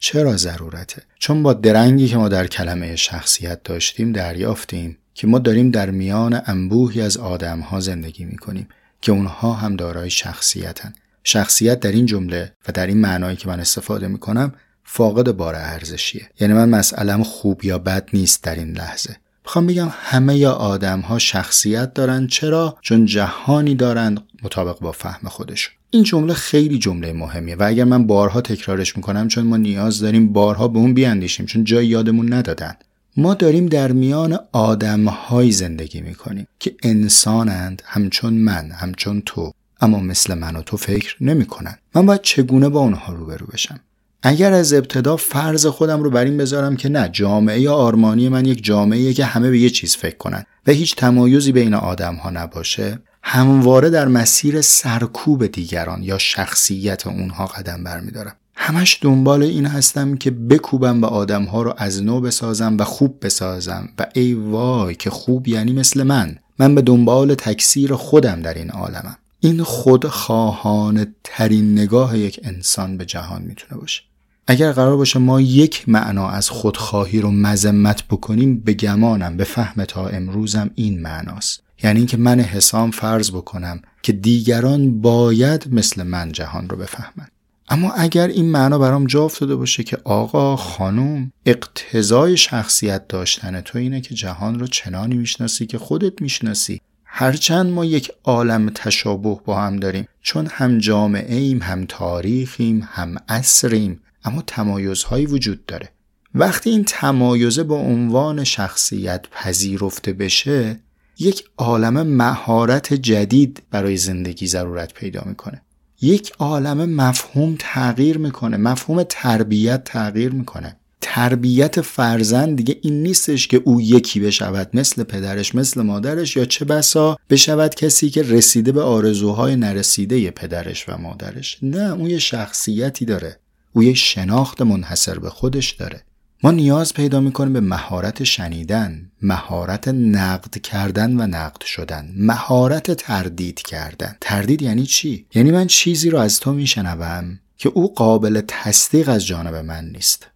چرا 0.00 0.36
ضرورته؟ 0.36 1.02
چون 1.18 1.42
با 1.42 1.52
درنگی 1.52 2.08
که 2.08 2.16
ما 2.16 2.28
در 2.28 2.46
کلمه 2.46 2.96
شخصیت 2.96 3.62
داشتیم 3.62 4.12
دریافتیم. 4.12 4.98
که 5.14 5.26
ما 5.26 5.38
داریم 5.38 5.70
در 5.70 5.90
میان 5.90 6.40
انبوهی 6.46 7.00
از 7.00 7.16
آدم 7.16 7.60
ها 7.60 7.80
زندگی 7.80 8.24
می 8.24 8.36
کنیم 8.36 8.68
که 9.00 9.12
اونها 9.12 9.52
هم 9.52 9.76
دارای 9.76 10.10
شخصیتن. 10.10 10.92
شخصیت 11.24 11.80
در 11.80 11.92
این 11.92 12.06
جمله 12.06 12.52
و 12.68 12.72
در 12.72 12.86
این 12.86 13.00
معنایی 13.00 13.36
که 13.36 13.48
من 13.48 13.60
استفاده 13.60 14.08
می 14.08 14.18
کنم 14.18 14.52
فاقد 14.84 15.32
بار 15.32 15.54
ارزشیه. 15.54 16.30
یعنی 16.40 16.54
من 16.54 16.68
مسئلم 16.68 17.22
خوب 17.22 17.64
یا 17.64 17.78
بد 17.78 18.08
نیست 18.12 18.44
در 18.44 18.54
این 18.54 18.72
لحظه. 18.72 19.16
می‌خوام 19.44 19.66
بگم 19.66 19.88
همه 19.90 20.36
یا 20.36 20.52
آدم 20.52 21.00
ها 21.00 21.18
شخصیت 21.18 21.94
دارن. 21.94 22.26
چرا؟ 22.26 22.78
چون 22.80 23.06
جهانی 23.06 23.74
دارند 23.74 24.20
مطابق 24.42 24.80
با 24.80 24.92
فهم 24.92 25.28
خودشون. 25.28 25.74
این 25.90 26.02
جمله 26.02 26.34
خیلی 26.34 26.78
جمله 26.78 27.12
مهمیه 27.12 27.56
و 27.56 27.62
اگر 27.66 27.84
من 27.84 28.06
بارها 28.06 28.40
تکرارش 28.40 28.96
می‌کنم 28.96 29.28
چون 29.28 29.44
ما 29.44 29.56
نیاز 29.56 30.00
داریم 30.00 30.32
بارها 30.32 30.68
به 30.68 30.78
اون 30.78 30.94
بیاندیشیم 30.94 31.46
چون 31.46 31.64
جای 31.64 31.86
یادمون 31.86 32.32
ندادن. 32.32 32.74
ما 33.16 33.34
داریم 33.34 33.66
در 33.66 33.92
میان 33.92 34.38
آدمهایی 34.52 35.52
زندگی 35.52 36.00
می‌کنیم 36.00 36.46
که 36.58 36.74
انسانند 36.82 37.82
همچون 37.84 38.34
من 38.34 38.70
همچون 38.70 39.22
تو. 39.26 39.52
اما 39.80 40.00
مثل 40.00 40.34
من 40.34 40.56
و 40.56 40.62
تو 40.62 40.76
فکر 40.76 41.16
نمی‌کنن. 41.20 41.78
من 41.94 42.06
باید 42.06 42.22
چگونه 42.22 42.68
با 42.68 42.80
اونها 42.80 43.12
روبرو 43.12 43.46
بشم؟ 43.46 43.80
اگر 44.22 44.52
از 44.52 44.72
ابتدا 44.72 45.16
فرض 45.16 45.66
خودم 45.66 46.02
رو 46.02 46.10
بر 46.10 46.24
این 46.24 46.36
بذارم 46.36 46.76
که 46.76 46.88
نه 46.88 47.08
جامعه 47.08 47.70
آرمانی 47.70 48.28
من 48.28 48.46
یک 48.46 48.64
جامعه 48.64 49.12
که 49.12 49.24
همه 49.24 49.50
به 49.50 49.58
یه 49.58 49.70
چیز 49.70 49.96
فکر 49.96 50.16
کنن 50.16 50.44
و 50.66 50.72
هیچ 50.72 50.96
تمایزی 50.96 51.52
بین 51.52 51.74
آدم 51.74 52.14
ها 52.14 52.30
نباشه 52.30 52.98
همواره 53.22 53.90
در 53.90 54.08
مسیر 54.08 54.60
سرکوب 54.60 55.46
دیگران 55.46 56.02
یا 56.02 56.18
شخصیت 56.18 57.06
اونها 57.06 57.46
قدم 57.46 57.84
برمیدارم. 57.84 58.36
همش 58.54 58.98
دنبال 59.02 59.42
این 59.42 59.66
هستم 59.66 60.16
که 60.16 60.30
بکوبم 60.30 61.00
به 61.00 61.06
آدم 61.06 61.44
ها 61.44 61.62
رو 61.62 61.74
از 61.76 62.02
نو 62.02 62.20
بسازم 62.20 62.76
و 62.78 62.84
خوب 62.84 63.18
بسازم 63.22 63.88
و 63.98 64.06
ای 64.14 64.34
وای 64.34 64.94
که 64.94 65.10
خوب 65.10 65.48
یعنی 65.48 65.72
مثل 65.72 66.02
من. 66.02 66.36
من 66.58 66.74
به 66.74 66.82
دنبال 66.82 67.34
تکثیر 67.34 67.94
خودم 67.94 68.42
در 68.42 68.54
این 68.54 68.70
عالمم. 68.70 69.16
این 69.40 69.62
خودخواهان 69.62 71.14
ترین 71.24 71.72
نگاه 71.72 72.18
یک 72.18 72.40
انسان 72.44 72.96
به 72.96 73.04
جهان 73.04 73.42
می‌تونه 73.42 73.80
باشه. 73.80 74.02
اگر 74.46 74.72
قرار 74.72 74.96
باشه 74.96 75.18
ما 75.18 75.40
یک 75.40 75.88
معنا 75.88 76.28
از 76.30 76.50
خودخواهی 76.50 77.20
رو 77.20 77.30
مذمت 77.30 78.04
بکنیم 78.10 78.58
به 78.58 78.74
گمانم 78.74 79.36
به 79.36 79.44
فهم 79.44 79.84
تا 79.84 80.08
امروزم 80.08 80.70
این 80.74 81.02
معناست. 81.02 81.62
یعنی 81.82 81.98
اینکه 81.98 82.16
من 82.16 82.40
حسام 82.40 82.90
فرض 82.90 83.30
بکنم 83.30 83.82
که 84.02 84.12
دیگران 84.12 85.00
باید 85.00 85.74
مثل 85.74 86.02
من 86.02 86.32
جهان 86.32 86.68
رو 86.68 86.76
بفهمن. 86.76 87.28
اما 87.72 87.92
اگر 87.92 88.28
این 88.28 88.50
معنا 88.50 88.78
برام 88.78 89.06
جا 89.06 89.24
افتاده 89.24 89.56
باشه 89.56 89.82
که 89.82 89.98
آقا 90.04 90.56
خانم 90.56 91.32
اقتضای 91.46 92.36
شخصیت 92.36 93.08
داشتن 93.08 93.60
تو 93.60 93.78
اینه 93.78 94.00
که 94.00 94.14
جهان 94.14 94.58
رو 94.58 94.66
چنانی 94.66 95.16
می‌شناسی 95.16 95.66
که 95.66 95.78
خودت 95.78 96.22
می‌شناسی. 96.22 96.80
هرچند 97.04 97.72
ما 97.72 97.84
یک 97.84 98.12
عالم 98.24 98.70
تشابه 98.74 99.40
با 99.44 99.60
هم 99.60 99.76
داریم. 99.76 100.08
چون 100.22 100.46
هم 100.46 100.78
جامعه 100.78 101.36
ایم 101.36 101.62
هم 101.62 101.84
تاریخیم 101.88 102.88
هم 102.92 103.16
عصریم. 103.28 104.00
اما 104.24 104.42
تمایزهایی 104.46 105.26
وجود 105.26 105.66
داره. 105.66 105.88
وقتی 106.34 106.70
این 106.70 106.84
تمایزه 106.84 107.62
به 107.62 107.74
عنوان 107.74 108.44
شخصیت 108.44 109.26
پذیرفته 109.30 110.12
بشه 110.12 110.80
یک 111.18 111.44
عالم 111.58 112.06
مهارت 112.06 112.94
جدید 112.94 113.62
برای 113.70 113.96
زندگی 113.96 114.46
ضرورت 114.46 114.94
پیدا 114.94 115.22
می‌کنه. 115.26 115.62
یک 116.02 116.32
عالم 116.38 116.90
مفهوم 116.90 117.56
تغییر 117.58 118.18
می‌کنه 118.18 118.56
مفهوم 118.56 119.02
تربیت 119.02 119.84
تغییر 119.84 120.32
می‌کنه. 120.32 120.76
تربیت 121.00 121.80
فرزند 121.80 122.56
دیگه 122.56 122.78
این 122.82 123.02
نیستش 123.02 123.48
که 123.48 123.62
او 123.64 123.80
یکی 123.80 124.20
بشود 124.20 124.68
مثل 124.74 125.02
پدرش 125.04 125.54
مثل 125.54 125.82
مادرش 125.82 126.36
یا 126.36 126.44
چه 126.44 126.64
بسا 126.64 127.16
بشود 127.30 127.74
کسی 127.74 128.10
که 128.10 128.22
رسیده 128.22 128.72
به 128.72 128.82
آرزوهای 128.82 129.56
نرسیده 129.56 130.30
پدرش 130.30 130.88
و 130.88 130.96
مادرش. 130.98 131.58
نه 131.62 131.92
اون 131.92 132.10
یه 132.10 132.18
شخصیتی 132.18 133.04
داره. 133.04 133.38
او 133.72 133.82
یه 133.82 133.94
شناخت 133.94 134.62
منحصر 134.62 135.18
به 135.18 135.30
خودش 135.30 135.70
داره. 135.70 136.02
ما 136.44 136.50
نیاز 136.50 136.94
پیدا 136.94 137.20
می‌کنیم 137.20 137.52
به 137.52 137.60
مهارت 137.60 138.24
شنیدن 138.24 139.10
مهارت 139.22 139.88
نقد 139.88 140.58
کردن 140.58 141.20
و 141.20 141.26
نقد 141.26 141.64
شدن. 141.64 142.12
مهارت 142.16 142.90
تردید 142.90 143.62
کردن. 143.62 144.16
تردید 144.20 144.62
یعنی 144.62 144.86
چی؟ 144.86 145.26
یعنی 145.34 145.50
من 145.50 145.66
چیزی 145.66 146.10
رو 146.10 146.18
از 146.18 146.40
تو 146.40 146.52
میشنوم 146.52 147.38
که 147.56 147.68
او 147.68 147.94
قابل 147.94 148.42
تصدیق 148.48 149.08
از 149.08 149.26
جانب 149.26 149.54
من 149.54 149.84
نیست. 149.84 150.26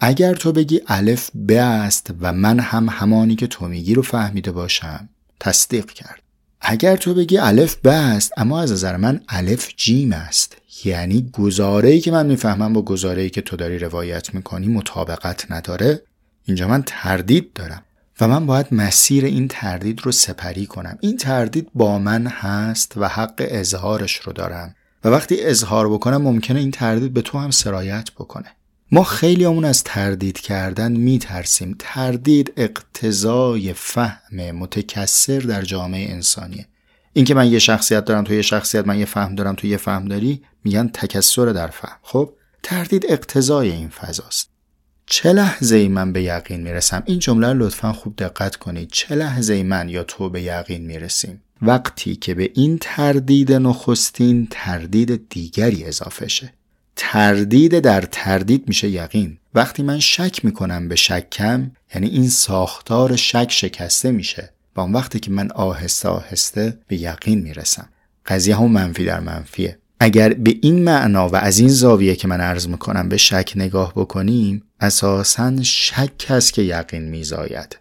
اگر 0.00 0.34
تو 0.34 0.52
بگی 0.52 0.80
الف 0.86 1.30
ب 1.34 1.50
است 1.52 2.10
و 2.20 2.32
من 2.32 2.60
هم 2.60 2.88
همانی 2.90 3.36
که 3.36 3.46
تو 3.46 3.68
میگی 3.68 3.94
رو 3.94 4.02
فهمیده 4.02 4.52
باشم 4.52 5.08
تصدیق 5.40 5.90
کرد. 5.90 6.22
اگر 6.60 6.96
تو 6.96 7.14
بگی 7.14 7.38
الف 7.38 7.76
ب 7.76 7.86
است 7.86 8.32
اما 8.36 8.60
از 8.60 8.72
نظر 8.72 8.96
من 8.96 9.20
الف 9.28 9.68
جیم 9.76 10.12
است. 10.12 10.56
یعنی 10.84 11.30
گزاره 11.32 11.88
ای 11.88 12.00
که 12.00 12.10
من 12.10 12.26
می‌فهمم 12.26 12.72
با 12.72 12.82
گزاره 12.82 13.22
ای 13.22 13.30
که 13.30 13.40
تو 13.40 13.56
داری 13.56 13.78
روایت 13.78 14.34
می‌کنی 14.34 14.66
مطابقت 14.66 15.50
نداره. 15.50 16.02
اینجا 16.44 16.68
من 16.68 16.82
تردید 16.86 17.52
دارم. 17.52 17.82
و 18.20 18.28
من 18.28 18.46
باید 18.46 18.66
مسیر 18.72 19.24
این 19.24 19.48
تردید 19.48 20.00
رو 20.04 20.12
سپری 20.12 20.66
کنم. 20.66 20.98
این 21.00 21.16
تردید 21.16 21.68
با 21.74 21.98
من 21.98 22.26
هست 22.26 22.92
و 22.96 23.08
حق 23.08 23.46
اظهارش 23.48 24.16
رو 24.16 24.32
دارم. 24.32 24.74
و 25.04 25.08
وقتی 25.08 25.36
اظهار 25.40 25.88
بکنم 25.88 26.22
ممکنه 26.22 26.60
این 26.60 26.70
تردید 26.70 27.12
به 27.12 27.22
تو 27.22 27.38
هم 27.38 27.50
سرایت 27.50 28.10
بکنه. 28.10 28.52
ما 28.92 29.04
خیلی 29.04 29.44
همون 29.44 29.64
از 29.64 29.84
تردید 29.84 30.40
کردن 30.40 30.92
میترسیم. 30.92 31.76
تردید 31.78 32.52
اقتضای 32.56 33.72
فهم 33.72 34.50
متکسر 34.50 35.38
در 35.38 35.62
جامعه 35.62 36.10
انسانیه. 36.10 36.66
اینکه 37.12 37.34
من 37.34 37.52
یه 37.52 37.58
شخصیت 37.58 38.04
دارم 38.04 38.24
تو 38.24 38.34
یه 38.34 38.42
شخصیت 38.42 38.86
من 38.86 38.98
یه 38.98 39.04
فهم 39.04 39.34
دارم 39.34 39.54
تو 39.54 39.66
یه 39.66 39.76
فهم 39.76 40.04
داری 40.04 40.42
میگن 40.64 40.88
تکسر 40.88 41.46
در 41.46 41.66
فهم. 41.66 41.96
خب 42.02 42.32
تردید 42.62 43.04
اقتضای 43.08 43.70
این 43.70 43.88
فضاست. 43.88 44.50
چه 45.06 45.32
لحظه 45.32 45.76
ای 45.76 45.88
من 45.88 46.12
به 46.12 46.22
یقین 46.22 46.60
می‌رسم؟ 46.60 47.02
این 47.06 47.18
جمله 47.18 47.52
لطفا 47.52 47.92
خوب 47.92 48.16
دقت 48.16 48.56
کنید. 48.56 48.90
چه 48.92 49.14
لحظه 49.14 49.52
ای 49.52 49.62
من 49.62 49.88
یا 49.88 50.02
تو 50.02 50.30
به 50.30 50.42
یقین 50.42 50.86
می‌رسیم؟ 50.86 51.42
وقتی 51.62 52.16
که 52.16 52.34
به 52.34 52.50
این 52.54 52.78
تردید 52.80 53.52
نخستین 53.52 54.48
تردید 54.50 55.28
دیگری 55.28 55.84
اضافه 55.84 56.28
شه. 56.28 56.52
تردید 57.00 57.78
در 57.78 58.00
تردید 58.00 58.68
میشه 58.68 58.88
یقین. 58.88 59.38
وقتی 59.54 59.82
من 59.82 60.00
شک 60.00 60.44
می‌کنم 60.44 60.88
به 60.88 60.96
شکم 60.96 61.70
یعنی 61.94 62.08
این 62.08 62.28
ساختار 62.28 63.16
شک 63.16 63.48
شکسته 63.50 64.10
میشه. 64.10 64.52
و 64.76 64.80
اون 64.80 64.92
وقتی 64.92 65.20
که 65.20 65.30
من 65.30 65.50
آهسته 65.50 66.08
آهسته 66.08 66.78
به 66.88 66.96
یقین 66.96 67.38
می‌رسم. 67.38 67.88
قضیه 68.26 68.56
هم 68.56 68.70
منفی 68.70 69.04
در 69.04 69.20
منفیه. 69.20 69.78
اگر 70.00 70.34
به 70.34 70.56
این 70.62 70.84
معنا 70.84 71.28
و 71.28 71.36
از 71.36 71.58
این 71.58 71.68
زاویه 71.68 72.14
که 72.14 72.28
من 72.28 72.40
عرض 72.40 72.68
می‌کنم 72.68 73.08
به 73.08 73.16
شک 73.16 73.52
نگاه 73.56 73.92
بکنیم 73.96 74.62
اساسا 74.80 75.62
شک 75.62 76.26
هست 76.28 76.52
که 76.52 76.62
یقین 76.62 77.02
میزاید. 77.02 77.78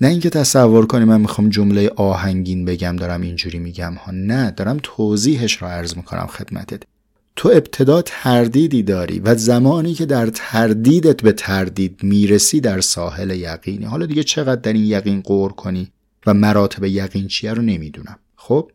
نه 0.00 0.08
اینکه 0.08 0.30
تصور 0.30 0.86
کنیم 0.86 1.08
من 1.08 1.20
می‌خوام 1.20 1.48
جمله 1.48 1.90
آهنگین 1.96 2.64
بگم 2.64 2.96
دارم 2.96 3.20
اینجوری 3.20 3.58
میگم 3.58 3.94
ها 3.94 4.12
نه 4.12 4.50
دارم 4.50 4.78
توضیحش 4.82 5.56
رو 5.56 5.68
عرض 5.68 5.96
می‌کنم 5.96 6.26
خدمتت. 6.26 6.82
تو 7.36 7.48
ابتدا 7.48 8.02
تردیدی 8.02 8.82
داری 8.82 9.18
و 9.20 9.34
زمانی 9.34 9.94
که 9.94 10.06
در 10.06 10.26
تردیدت 10.26 11.22
به 11.22 11.32
تردید 11.32 12.02
می‌رسی 12.02 12.60
در 12.60 12.80
ساحل 12.80 13.30
یقینی. 13.30 13.84
حالا 13.84 14.06
دیگه 14.06 14.22
چقدر 14.22 14.60
در 14.60 14.72
این 14.72 14.84
یقین 14.84 15.20
قور 15.20 15.52
کنی 15.52 15.92
و 16.26 16.34
مراتب 16.34 16.84
یقین 16.84 17.28
چیه 17.28 17.52
رو 17.52 17.62
نمی‌دونم. 17.62 18.18
خب؟ 18.36 18.70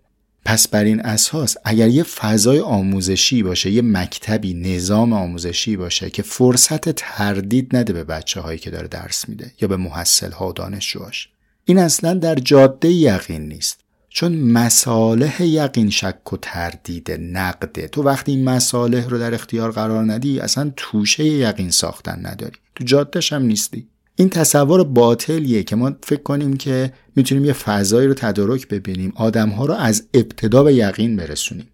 پس 0.45 0.67
بر 0.67 0.83
این 0.83 0.99
اساس 0.99 1.55
اگر 1.65 1.87
یه 1.87 2.03
فضای 2.03 2.59
آموزشی 2.59 3.43
باشه 3.43 3.71
یه 3.71 3.81
مکتبی 3.81 4.53
نظام 4.53 5.13
آموزشی 5.13 5.77
باشه 5.77 6.09
که 6.09 6.23
فرصت 6.23 6.89
تردید 6.89 7.75
نده 7.75 7.93
به 7.93 8.03
بچه 8.03 8.41
هایی 8.41 8.59
که 8.59 8.71
داره 8.71 8.87
درس 8.87 9.29
میده 9.29 9.51
یا 9.61 9.67
به 9.67 9.77
محصل 9.77 10.31
ها 10.31 10.49
و 10.49 10.53
دانشجوهاش. 10.53 11.29
این 11.65 11.77
اصلا 11.77 12.13
در 12.13 12.35
جاده 12.35 12.89
یقین 12.89 13.47
نیست. 13.47 13.80
چون 14.13 14.35
مساله 14.35 15.41
یقین 15.41 15.89
شک 15.89 16.33
و 16.33 16.37
تردید 16.41 17.11
نقده 17.11 17.87
تو 17.87 18.03
وقتی 18.03 18.31
این 18.31 18.43
مساله 18.43 19.07
رو 19.07 19.19
در 19.19 19.33
اختیار 19.33 19.71
قرار 19.71 20.11
ندی 20.11 20.39
اصلا 20.39 20.71
توشه 20.75 21.25
یقین 21.25 21.71
ساختن 21.71 22.25
نداری. 22.25 22.55
تو 22.75 22.83
جادهش 22.83 23.33
هم 23.33 23.43
نیستی. 23.43 23.87
این 24.15 24.29
تصور 24.29 24.83
باطلیه 24.83 25.63
که 25.63 25.75
ما 25.75 25.91
فکر 26.03 26.21
کنیم 26.21 26.57
که 26.57 26.93
می‌تونیم 27.15 27.45
یه 27.45 27.53
فضایی 27.53 28.07
رو 28.07 28.13
تدارک 28.13 28.67
ببینیم 28.67 29.13
آدمها 29.15 29.65
رو 29.65 29.73
از 29.73 30.03
ابتدا 30.13 30.63
به 30.63 30.73
یقین 30.73 31.15
برسونیم. 31.15 31.67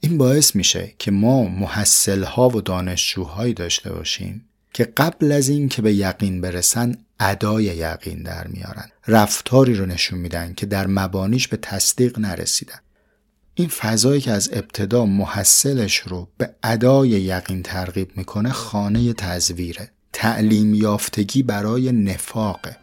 این 0.00 0.18
باعث 0.18 0.56
میشه 0.56 0.94
که 0.98 1.10
ما 1.10 1.44
محصلها 1.44 2.48
و 2.48 2.60
دانشجوهایی 2.60 3.54
داشته 3.54 3.92
باشیم 3.92 4.44
که 4.72 4.84
قبل 4.96 5.32
از 5.32 5.48
این 5.48 5.68
که 5.68 5.82
به 5.82 5.94
یقین 5.94 6.40
برسن 6.40 6.96
ادای 7.20 7.64
یقین 7.64 8.22
در 8.22 8.46
میارن. 8.46 8.88
رفتاری 9.06 9.74
رو 9.74 9.86
نشون 9.86 10.18
میدن 10.18 10.54
که 10.54 10.66
در 10.66 10.86
مبانیش 10.86 11.48
به 11.48 11.56
تصدیق 11.56 12.18
نرسیدن. 12.18 12.78
این 13.54 13.68
فضایی 13.68 14.20
که 14.20 14.32
از 14.32 14.50
ابتدا 14.52 15.06
محصلش 15.06 15.96
رو 15.98 16.28
به 16.38 16.54
ادای 16.62 17.08
یقین 17.08 17.62
ترغیب 17.62 18.10
می‌کنه 18.16 18.50
خانه 18.50 19.12
تزویره. 19.12 19.90
تعلیم 20.12 20.74
یافتگی 20.74 21.42
برای 21.42 21.92
نفاقه. 21.92 22.76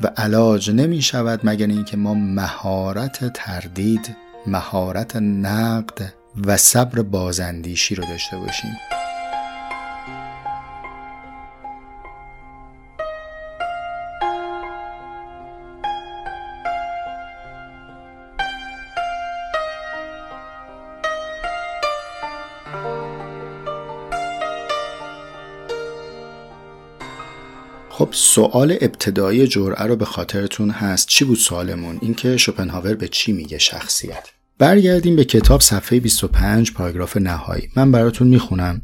و 0.00 0.06
علاج 0.06 0.70
نمی 0.70 1.02
شود 1.02 1.40
مگر 1.44 1.66
اینکه 1.66 1.96
ما 1.96 2.14
مهارت 2.14 3.32
تردید 3.32 4.16
مهارت 4.46 5.16
نقد 5.16 6.14
و 6.46 6.56
صبر 6.56 7.02
بازندیشی 7.02 7.94
رو 7.94 8.04
داشته 8.04 8.36
باشیم. 8.36 8.95
سوال 28.16 28.76
ابتدایی 28.80 29.46
جرعه 29.46 29.86
رو 29.86 29.96
به 29.96 30.04
خاطرتون 30.04 30.70
هست. 30.70 31.08
چی 31.08 31.24
بود 31.24 31.38
سوالمون؟ 31.38 31.98
اینکه 32.02 32.36
شوپنهاور 32.36 32.94
به 32.94 33.08
چی 33.08 33.32
میگه 33.32 33.58
شخصیت؟ 33.58 34.28
برگردیم 34.58 35.16
به 35.16 35.24
کتاب 35.24 35.60
صفحه 35.60 36.00
25 36.00 36.72
پاراگراف 36.72 37.16
نهایی. 37.16 37.68
من 37.76 37.92
براتون 37.92 38.28
می‌خونم. 38.28 38.82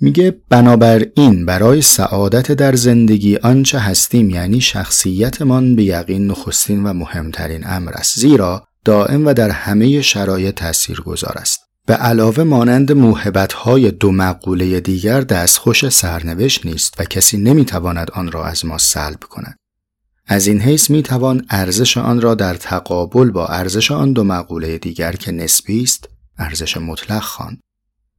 میگه 0.00 0.40
بنابراین 0.48 1.46
برای 1.46 1.82
سعادت 1.82 2.52
در 2.52 2.74
زندگی 2.74 3.36
آنچه 3.36 3.78
هستیم 3.78 4.30
یعنی 4.30 4.60
شخصیتمان 4.60 5.76
به 5.76 5.82
یقین 5.84 6.26
نخستین 6.26 6.84
و 6.84 6.92
مهمترین 6.92 7.62
امر 7.66 7.92
است. 7.92 8.18
زیرا 8.18 8.66
دائم 8.84 9.26
و 9.26 9.32
در 9.32 9.50
همه 9.50 10.02
شرایط 10.02 10.54
تأثیر 10.54 11.00
گذار 11.00 11.34
است. 11.36 11.60
به 11.86 11.94
علاوه 11.94 12.44
مانند 12.44 12.90
های 13.52 13.90
دو 13.90 14.12
مقوله 14.12 14.80
دیگر 14.80 15.20
دستخوش 15.20 15.88
سرنوشت 15.88 16.66
نیست 16.66 17.00
و 17.00 17.04
کسی 17.04 17.36
نمی‌تواند 17.36 18.10
آن 18.10 18.32
را 18.32 18.44
از 18.44 18.64
ما 18.64 18.78
سلب 18.78 19.20
کند. 19.20 19.56
از 20.26 20.46
این 20.46 20.60
حیث 20.60 20.90
می‌توان 20.90 21.46
ارزش 21.50 21.96
آن 21.96 22.20
را 22.20 22.34
در 22.34 22.54
تقابل 22.54 23.30
با 23.30 23.46
ارزش 23.46 23.90
آن 23.90 24.12
دو 24.12 24.24
مقوله 24.24 24.78
دیگر 24.78 25.12
که 25.12 25.32
نسبی 25.32 25.82
است 25.82 26.08
ارزش 26.38 26.76
مطلق 26.76 27.22
خواند. 27.22 27.60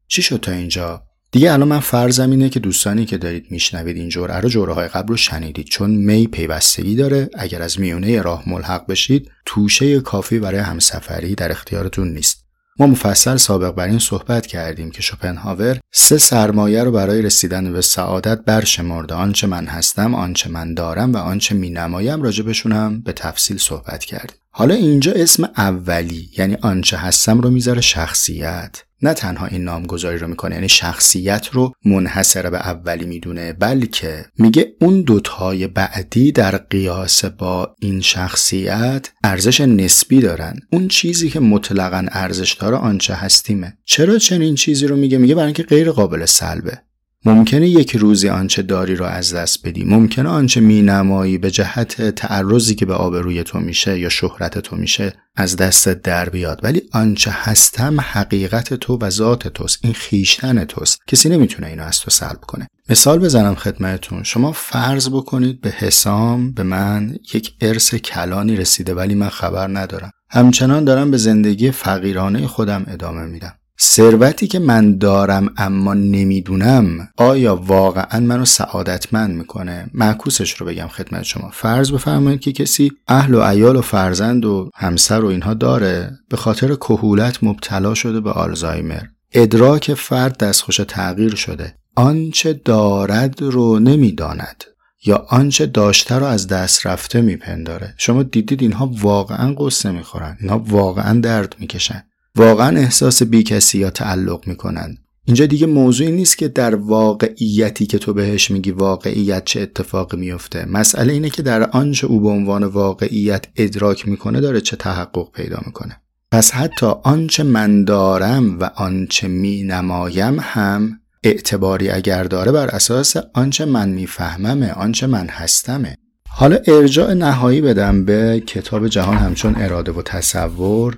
چی 0.08 0.22
شد 0.22 0.40
تا 0.40 0.52
اینجا؟ 0.52 1.04
دیگه 1.32 1.54
الان 1.54 1.68
من 1.68 1.80
فرضم 1.80 2.32
اینه 2.32 2.50
که 2.50 2.60
دوستانی 2.60 3.06
که 3.06 3.18
دارید 3.18 3.46
میشنوید 3.52 3.98
این 3.98 4.10
جرعه 4.10 4.40
رو 4.40 4.50
جرعه 4.50 4.76
های 4.76 4.88
قبل 4.88 5.08
رو 5.08 5.18
شنیدید 5.18 5.66
چون 5.66 5.90
می 5.90 6.28
پیوستگی 6.28 6.96
داره 6.96 7.30
اگر 7.34 7.62
از 7.62 7.80
میونه 7.80 8.22
راه 8.22 8.50
ملحق 8.50 8.88
بشید 8.88 9.32
توشه 9.46 10.00
کافی 10.00 10.40
برای 10.40 10.60
همسفری 10.60 11.36
در 11.36 11.52
اختیارتون 11.52 12.14
نیست 12.14 12.43
ما 12.80 12.88
مفصل 12.88 13.38
سابق 13.38 13.72
بر 13.72 13.88
این 13.88 14.00
صحبت 14.00 14.48
کردیم 14.48 14.92
که 14.92 15.02
شوپنهاور 15.02 15.80
سه 15.92 16.18
سرمایه 16.18 16.84
رو 16.84 16.92
برای 16.92 17.22
رسیدن 17.22 17.74
به 17.74 17.82
سعادت 17.82 18.46
برشمرده 18.46 19.16
آنچه 19.16 19.48
من 19.48 19.66
هستم 19.66 20.16
آنچه 20.16 20.50
من 20.50 20.74
دارم 20.74 21.14
و 21.14 21.18
آنچه 21.18 21.56
می 21.56 21.70
نمایم 21.70 22.22
راجبشون 22.22 22.72
هم 22.72 23.02
به 23.02 23.14
تفصیل 23.14 23.58
صحبت 23.58 24.04
کردیم. 24.04 24.43
حالا 24.56 24.76
اینجا 24.76 25.12
اسم 25.12 25.50
اولی 25.58 26.30
یعنی 26.38 26.58
آنچه 26.62 26.98
هستم 26.98 27.40
رو 27.42 27.50
می‌ذاره 27.50 27.82
شخصیت. 27.82 28.84
نه 29.02 29.14
تنها 29.14 29.46
این 29.46 29.64
نامگذاری 29.64 30.18
رو 30.18 30.28
می‌کنه 30.28 30.56
یعنی 30.56 30.70
شخصیت 30.70 31.48
رو 31.52 31.74
منحصر 31.86 32.50
به 32.50 32.58
اولی 32.58 33.06
می‌دونه 33.06 33.54
بلکه 33.54 34.26
میگه 34.38 34.74
اون 34.82 35.02
دوتای 35.02 35.68
بعدی 35.68 36.32
در 36.32 36.58
قیاس 36.58 37.26
با 37.26 37.76
این 37.80 38.02
شخصیت 38.02 39.10
ارزش 39.24 39.62
نسبی 39.62 40.22
دارن. 40.22 40.60
اون 40.72 40.88
چیزی 40.88 41.30
که 41.30 41.40
مطلقا 41.40 42.06
ارزش 42.12 42.54
داره 42.54 42.76
آنچه 42.76 43.14
هستیمه. 43.14 43.78
چرا 43.86 44.18
چنین 44.18 44.56
چیزی 44.56 44.88
رو 44.88 44.96
میگه؟ 44.96 45.18
میگه 45.18 45.36
برای 45.36 45.46
اینکه 45.46 45.64
غیر 45.64 45.92
قابل 45.92 46.26
سلبه. 46.26 46.82
ممکنه 47.26 47.70
یک 47.70 47.96
روزی 47.96 48.30
آنچه 48.30 48.62
داری 48.62 48.96
رو 48.96 49.06
از 49.06 49.34
دست 49.34 49.68
بدی. 49.68 49.84
ممکنه 49.84 50.30
آنچه 50.30 50.62
مینمایی 50.62 51.38
به 51.38 51.52
جهت 51.52 52.10
تعرضی 52.10 52.76
که 52.76 52.86
به 52.86 52.94
آبروی 52.94 53.44
تو 53.44 53.60
میشه 53.60 54.00
یا 54.00 54.10
شهرت 54.10 54.60
تو 54.60 54.76
میشه 54.76 55.14
از 55.36 55.56
دست 55.56 55.90
در 55.90 56.30
بیاد. 56.30 56.60
ولی 56.64 56.82
آنچه 56.92 57.32
هستم 57.34 58.02
حقیقت 58.02 58.74
تو 58.74 58.98
و 59.02 59.10
ذات 59.10 59.48
توست. 59.48 59.80
این 59.84 59.94
خیشتن 59.94 60.66
توست. 60.66 61.00
کسی 61.08 61.30
نمی‌تونه 61.30 61.68
اینو 61.68 61.84
از 61.84 62.00
تو 62.00 62.12
سلب 62.12 62.42
کنه. 62.42 62.68
مثال 62.90 63.20
بزنم 63.20 63.56
خدمتتون. 63.56 64.24
شما 64.24 64.52
فرض 64.52 65.10
بکنید 65.10 65.62
به 65.62 65.70
حسام 65.70 66.52
به 66.52 66.64
من 66.64 67.16
یک 67.34 67.54
ارث 67.62 67.96
کلانی 67.96 68.56
رسیده 68.56 68.94
ولی 68.94 69.16
من 69.16 69.30
خبر 69.30 69.68
ندارم. 69.68 70.12
همچنان 70.30 70.84
دارم 70.84 71.12
به 71.12 71.18
زندگی 71.18 71.72
فقیرانه 71.72 72.48
خودم 72.48 72.86
ادامه 72.88 73.26
میدم. 73.26 73.54
ثروتی 73.82 74.48
که 74.48 74.60
من 74.60 74.98
دارم 74.98 75.54
اما 75.58 75.94
نمی‌دونم 75.94 77.10
آیا 77.18 77.56
واقعا 77.56 78.20
منو 78.20 78.46
سعادتمند 78.46 79.36
می‌کنه؟ 79.36 79.90
معکوسش 79.94 80.54
رو 80.54 80.66
بگم 80.66 80.88
خدمت 80.88 81.24
شما. 81.24 81.50
فرض 81.54 81.92
بفرمایید 81.92 82.40
که 82.40 82.52
کسی 82.52 82.92
اهل 83.08 83.34
و 83.34 83.42
عیال 83.42 83.76
و 83.76 83.82
فرزند 83.82 84.46
و 84.46 84.70
همسر 84.76 85.20
و 85.20 85.28
اینها 85.28 85.54
داره 85.54 86.12
به 86.30 86.38
خاطر 86.38 86.76
کهولت 86.76 87.44
مبتلا 87.44 87.94
شده 87.94 88.22
به 88.22 88.32
آلزایمر. 88.32 89.04
ادراک 89.32 89.94
فرد 89.94 90.38
دستخوش 90.38 90.78
تغییر 90.88 91.36
شده. 91.36 91.76
آنچه 91.96 92.54
دارد 92.54 93.42
رو 93.42 93.80
نمی‌داند 93.80 94.64
یا 95.06 95.26
آنچه 95.30 95.66
داشته 95.66 96.16
رو 96.16 96.26
از 96.26 96.48
دست 96.48 96.88
رفته 96.88 97.22
میپنداره. 97.22 97.94
شما 97.98 98.24
دیدید 98.24 98.62
اینها 98.62 98.92
واقعا 99.02 99.56
قصه 99.58 99.92
می‌خورن. 99.92 100.38
اینها 100.42 100.60
واقعا 100.60 101.20
درد 101.20 101.56
می‌کشن. 101.60 102.04
واقعا 102.38 102.78
احساس 102.78 103.24
بیکسی 103.24 103.78
یا 103.78 103.90
تعلق 103.90 104.48
می‌کنن 104.48 104.98
اینجا 105.26 105.46
دیگه 105.46 105.68
موضوعی 105.68 106.12
نیست 106.12 106.38
که 106.38 106.48
در 106.48 106.76
واقعیتی 106.76 107.86
که 107.86 107.98
تو 107.98 108.14
بهش 108.14 108.52
میگی 108.52 108.72
واقعیت 108.72 109.46
چه 109.46 109.62
اتفاقی 109.62 110.18
میفته 110.18 110.66
مسئله 110.66 111.14
اینه 111.14 111.30
که 111.30 111.42
در 111.42 111.70
آنچه 111.70 112.08
او 112.08 112.20
به 112.22 112.30
عنوان 112.30 112.64
واقعیت 112.64 113.46
ادراک 113.56 114.08
می‌کنه 114.08 114.42
داره 114.42 114.62
چه 114.62 114.76
تحقق 114.76 115.32
پیدا 115.32 115.58
می‌کنه. 115.66 116.02
پس 116.32 116.52
حتی 116.52 116.86
آنچه 117.04 117.44
من 117.44 117.84
دارم 117.84 118.60
و 118.60 118.70
آنچه 118.76 119.28
می 119.28 119.64
نمایم 119.64 120.38
هم 120.40 121.00
اعتباری 121.24 121.90
اگر 121.90 122.24
داره 122.24 122.52
بر 122.52 122.68
اساس 122.68 123.16
آنچه 123.34 123.66
من 123.66 123.90
میفهممه 123.90 124.72
آنچه 124.72 125.08
من 125.08 125.28
هستمه. 125.28 125.98
حالا 126.30 126.58
ارجاع 126.68 127.14
نهایی 127.14 127.62
بدم 127.62 128.06
به 128.06 128.44
کتاب 128.48 128.88
جهان 128.88 129.18
همچون 129.18 129.56
اراده 129.58 129.92
و 129.92 130.02
تصور. 130.02 130.98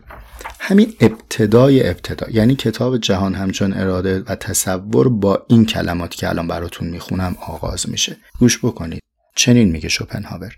همین 0.60 0.94
ابتدای 1.00 1.90
ابتدا 1.90 2.28
یعنی 2.30 2.56
کتاب 2.56 2.98
جهان 2.98 3.36
همچون 3.36 3.74
اراده 3.74 4.20
و 4.20 4.36
تصور 4.36 5.10
با 5.10 5.46
این 5.50 5.66
کلمات 5.66 6.16
که 6.16 6.30
الان 6.30 6.48
براتون 6.48 6.88
می‌خونم 6.88 7.36
آغاز 7.48 7.90
میشه. 7.90 8.18
گوش 8.40 8.60
بکنید. 8.60 9.02
چنین 9.36 9.72
میگه 9.72 9.90
شوپنهاور 9.90 10.52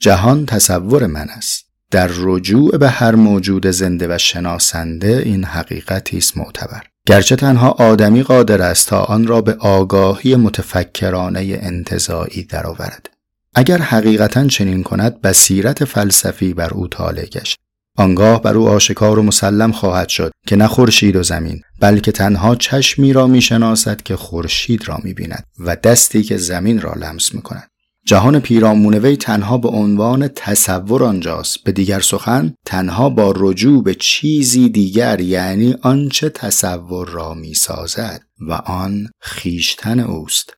جهان 0.00 0.46
تصور 0.46 1.06
من 1.06 1.28
است. 1.28 1.64
در 1.90 2.10
رجوع 2.14 2.76
به 2.76 2.88
هر 2.88 3.14
موجود 3.14 3.66
زنده 3.66 4.14
و 4.14 4.18
شناسنده 4.18 5.22
این 5.24 5.44
حقیقتی 5.44 6.16
است 6.16 6.36
معتبر. 6.36 6.82
گرچه 7.06 7.36
تنها 7.36 7.70
آدمی 7.70 8.22
قادر 8.22 8.62
است 8.62 8.88
تا 8.88 9.02
آن 9.02 9.26
را 9.26 9.40
به 9.40 9.54
آگاهی 9.54 10.36
متفکرانه 10.36 11.58
انتظایی 11.62 12.42
درآورد. 12.42 13.10
اگر 13.54 13.78
حقیقتا 13.78 14.46
چنین 14.46 14.82
کند 14.82 15.20
بصیرت 15.20 15.84
فلسفی 15.84 16.54
بر 16.54 16.70
او 16.70 16.88
طالع 16.88 17.24
گشت. 17.24 17.58
آنگاه 17.98 18.42
بر 18.42 18.56
او 18.56 18.68
آشکار 18.68 19.18
و 19.18 19.22
مسلم 19.22 19.72
خواهد 19.72 20.08
شد 20.08 20.32
که 20.46 20.56
نه 20.56 20.66
خورشید 20.66 21.16
و 21.16 21.22
زمین 21.22 21.60
بلکه 21.80 22.12
تنها 22.12 22.54
چشمی 22.54 23.12
را 23.12 23.26
می‌شناسد 23.26 24.02
که 24.02 24.16
خورشید 24.16 24.88
را 24.88 24.98
می‌بیند 25.04 25.44
و 25.58 25.76
دستی 25.76 26.22
که 26.22 26.36
زمین 26.36 26.80
را 26.80 26.92
لمس 26.92 27.34
می‌کند. 27.34 27.68
جهان 28.06 28.40
پیرامون 28.40 28.94
وی 28.94 29.16
تنها 29.16 29.58
به 29.58 29.68
عنوان 29.68 30.28
تصور 30.28 31.04
آنجاست. 31.04 31.64
به 31.64 31.72
دیگر 31.72 32.00
سخن 32.00 32.54
تنها 32.66 33.08
با 33.08 33.34
رجوع 33.36 33.82
به 33.82 33.94
چیزی 33.94 34.68
دیگر 34.68 35.20
یعنی 35.20 35.74
آنچه 35.82 36.28
تصور 36.28 37.08
را 37.08 37.34
می‌سازد 37.34 38.20
و 38.48 38.52
آن 38.52 39.08
خیشتن 39.20 40.00
اوست. 40.00 40.54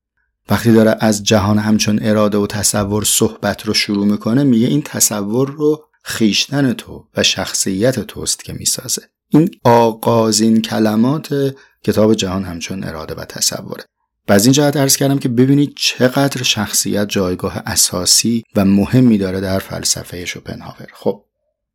وقتی 0.51 0.73
داره 0.73 0.97
از 1.01 1.25
جهان 1.25 1.59
همچون 1.59 1.99
اراده 2.03 2.39
و 2.39 2.47
تصور 2.47 3.05
صحبت 3.05 3.67
رو 3.67 3.75
شروع 3.75 4.07
می‌کنه 4.07 4.45
میگه 4.45 4.67
این 4.67 4.83
تصور 4.83 5.51
رو 5.51 5.90
خیشتن 6.11 6.73
تو 6.73 7.09
و 7.17 7.23
شخصیت 7.23 8.01
توست 8.01 8.45
که 8.45 8.53
می‌سازه. 8.53 9.03
این 9.29 9.51
آغازین 9.65 10.63
کلمات 10.63 11.55
کتاب 11.85 12.15
جهان 12.15 12.45
همچون 12.45 12.85
اراده 12.85 13.15
و 13.15 13.25
تصوره. 13.25 13.85
و 14.29 14.33
از 14.33 14.47
این 14.47 14.53
جهت 14.53 14.77
ارز 14.77 14.97
کردم 14.97 15.19
که 15.19 15.29
ببینید 15.29 15.75
چقدر 15.77 16.43
شخصیت 16.43 17.09
جایگاه 17.09 17.63
اساسی 17.67 18.43
و 18.57 18.65
مهمی 18.65 19.19
داره 19.19 19.41
در 19.41 19.59
فلسفه 19.59 20.25
شوپنهاور. 20.25 20.87
خب 20.93 21.25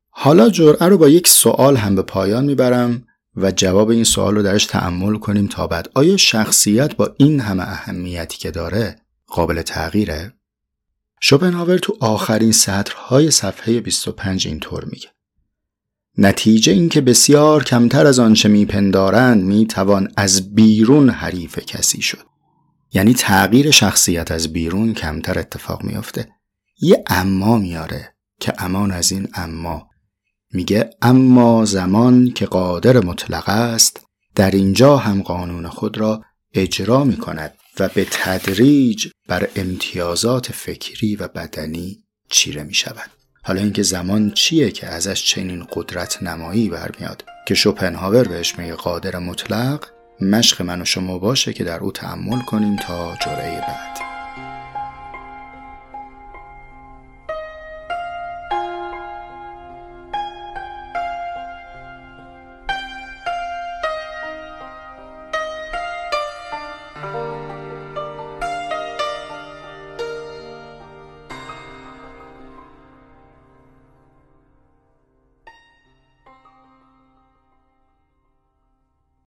حالا 0.10 0.50
جرعه 0.50 0.86
رو 0.86 0.98
با 0.98 1.10
یک 1.10 1.28
سوال 1.28 1.78
هم 1.78 1.96
به 1.96 2.02
پایان 2.02 2.46
می‌برم 2.46 3.04
و 3.36 3.52
جواب 3.52 3.90
این 3.90 4.04
سوال 4.04 4.36
رو 4.36 4.44
درش 4.44 4.66
تعمل 4.66 5.18
کنیم 5.18 5.48
تا 5.48 5.68
بعد. 5.68 5.90
آیا 5.96 6.18
شخصیت 6.18 6.96
با 6.96 7.16
این 7.18 7.40
همه 7.40 7.64
اهمیتی 7.64 8.38
که 8.38 8.52
داره 8.52 8.96
قابل 9.28 9.62
تغییره؟ 9.62 10.34
شوپنهاور 11.28 11.78
تو 11.78 11.98
آخرین 12.00 12.52
سطرهای 12.52 13.32
صفحه 13.32 13.82
25 13.82 14.48
اینطور 14.48 14.86
میگه. 14.86 15.08
نتیجه 16.18 16.74
اینکه 16.74 17.02
بسیار 17.02 17.64
کمتر 17.64 18.08
از 18.08 18.20
آنچه 18.20 18.50
میپندارند 18.50 19.44
می‌توان 19.44 20.12
از 20.18 20.56
بیرون 20.56 21.10
حریف 21.10 21.60
کسی 21.60 22.02
شد. 22.02 22.26
یعنی 22.94 23.14
تغییر 23.14 23.72
شخصیت 23.72 24.32
از 24.32 24.54
بیرون 24.54 24.94
کمتر 24.94 25.40
اتفاق 25.40 25.84
میافته. 25.84 26.30
یه 26.82 27.04
اما 27.08 27.58
میاره 27.58 28.14
که 28.40 28.54
امان 28.58 28.92
از 28.92 29.12
این 29.12 29.28
اما. 29.34 29.90
میگه 30.52 30.90
اما 31.02 31.66
زمان 31.66 32.32
که 32.32 32.46
قادر 32.46 33.06
مطلق 33.06 33.50
است 33.50 34.06
در 34.36 34.52
اینجا 34.52 34.98
هم 34.98 35.22
قانون 35.22 35.70
خود 35.70 35.98
را 35.98 36.22
اجرا 36.54 37.04
می 37.04 37.18
کند 37.18 37.54
و 37.80 37.90
به 37.90 38.08
تدریج 38.12 39.08
بر 39.28 39.50
امتیازات 39.56 40.52
فکری 40.52 41.16
و 41.16 41.28
بدنی 41.28 42.04
چیره 42.30 42.64
می 42.64 42.74
شود. 42.74 43.10
حالا 43.44 43.62
اینکه 43.62 43.84
زمان 43.84 44.32
چیه 44.32 44.72
که 44.72 44.88
ازش 44.88 45.26
چنین 45.26 45.68
قدرت 45.74 46.24
نمایی 46.24 46.70
برمیاد 46.70 47.24
که 47.48 47.56
شوپنهاور 47.56 48.28
بهش 48.28 48.60
میگه 48.60 48.74
قادر 48.74 49.20
مطلق 49.20 49.86
مشق 50.22 50.62
من 50.62 50.82
و 50.82 50.86
شما 50.86 51.20
باشه 51.20 51.54
که 51.54 51.64
در 51.64 51.80
او 51.80 51.92
تحمل 51.92 52.42
کنیم 52.42 52.76
تا 52.76 53.16
جرعه 53.26 53.62
بعد 53.62 54.15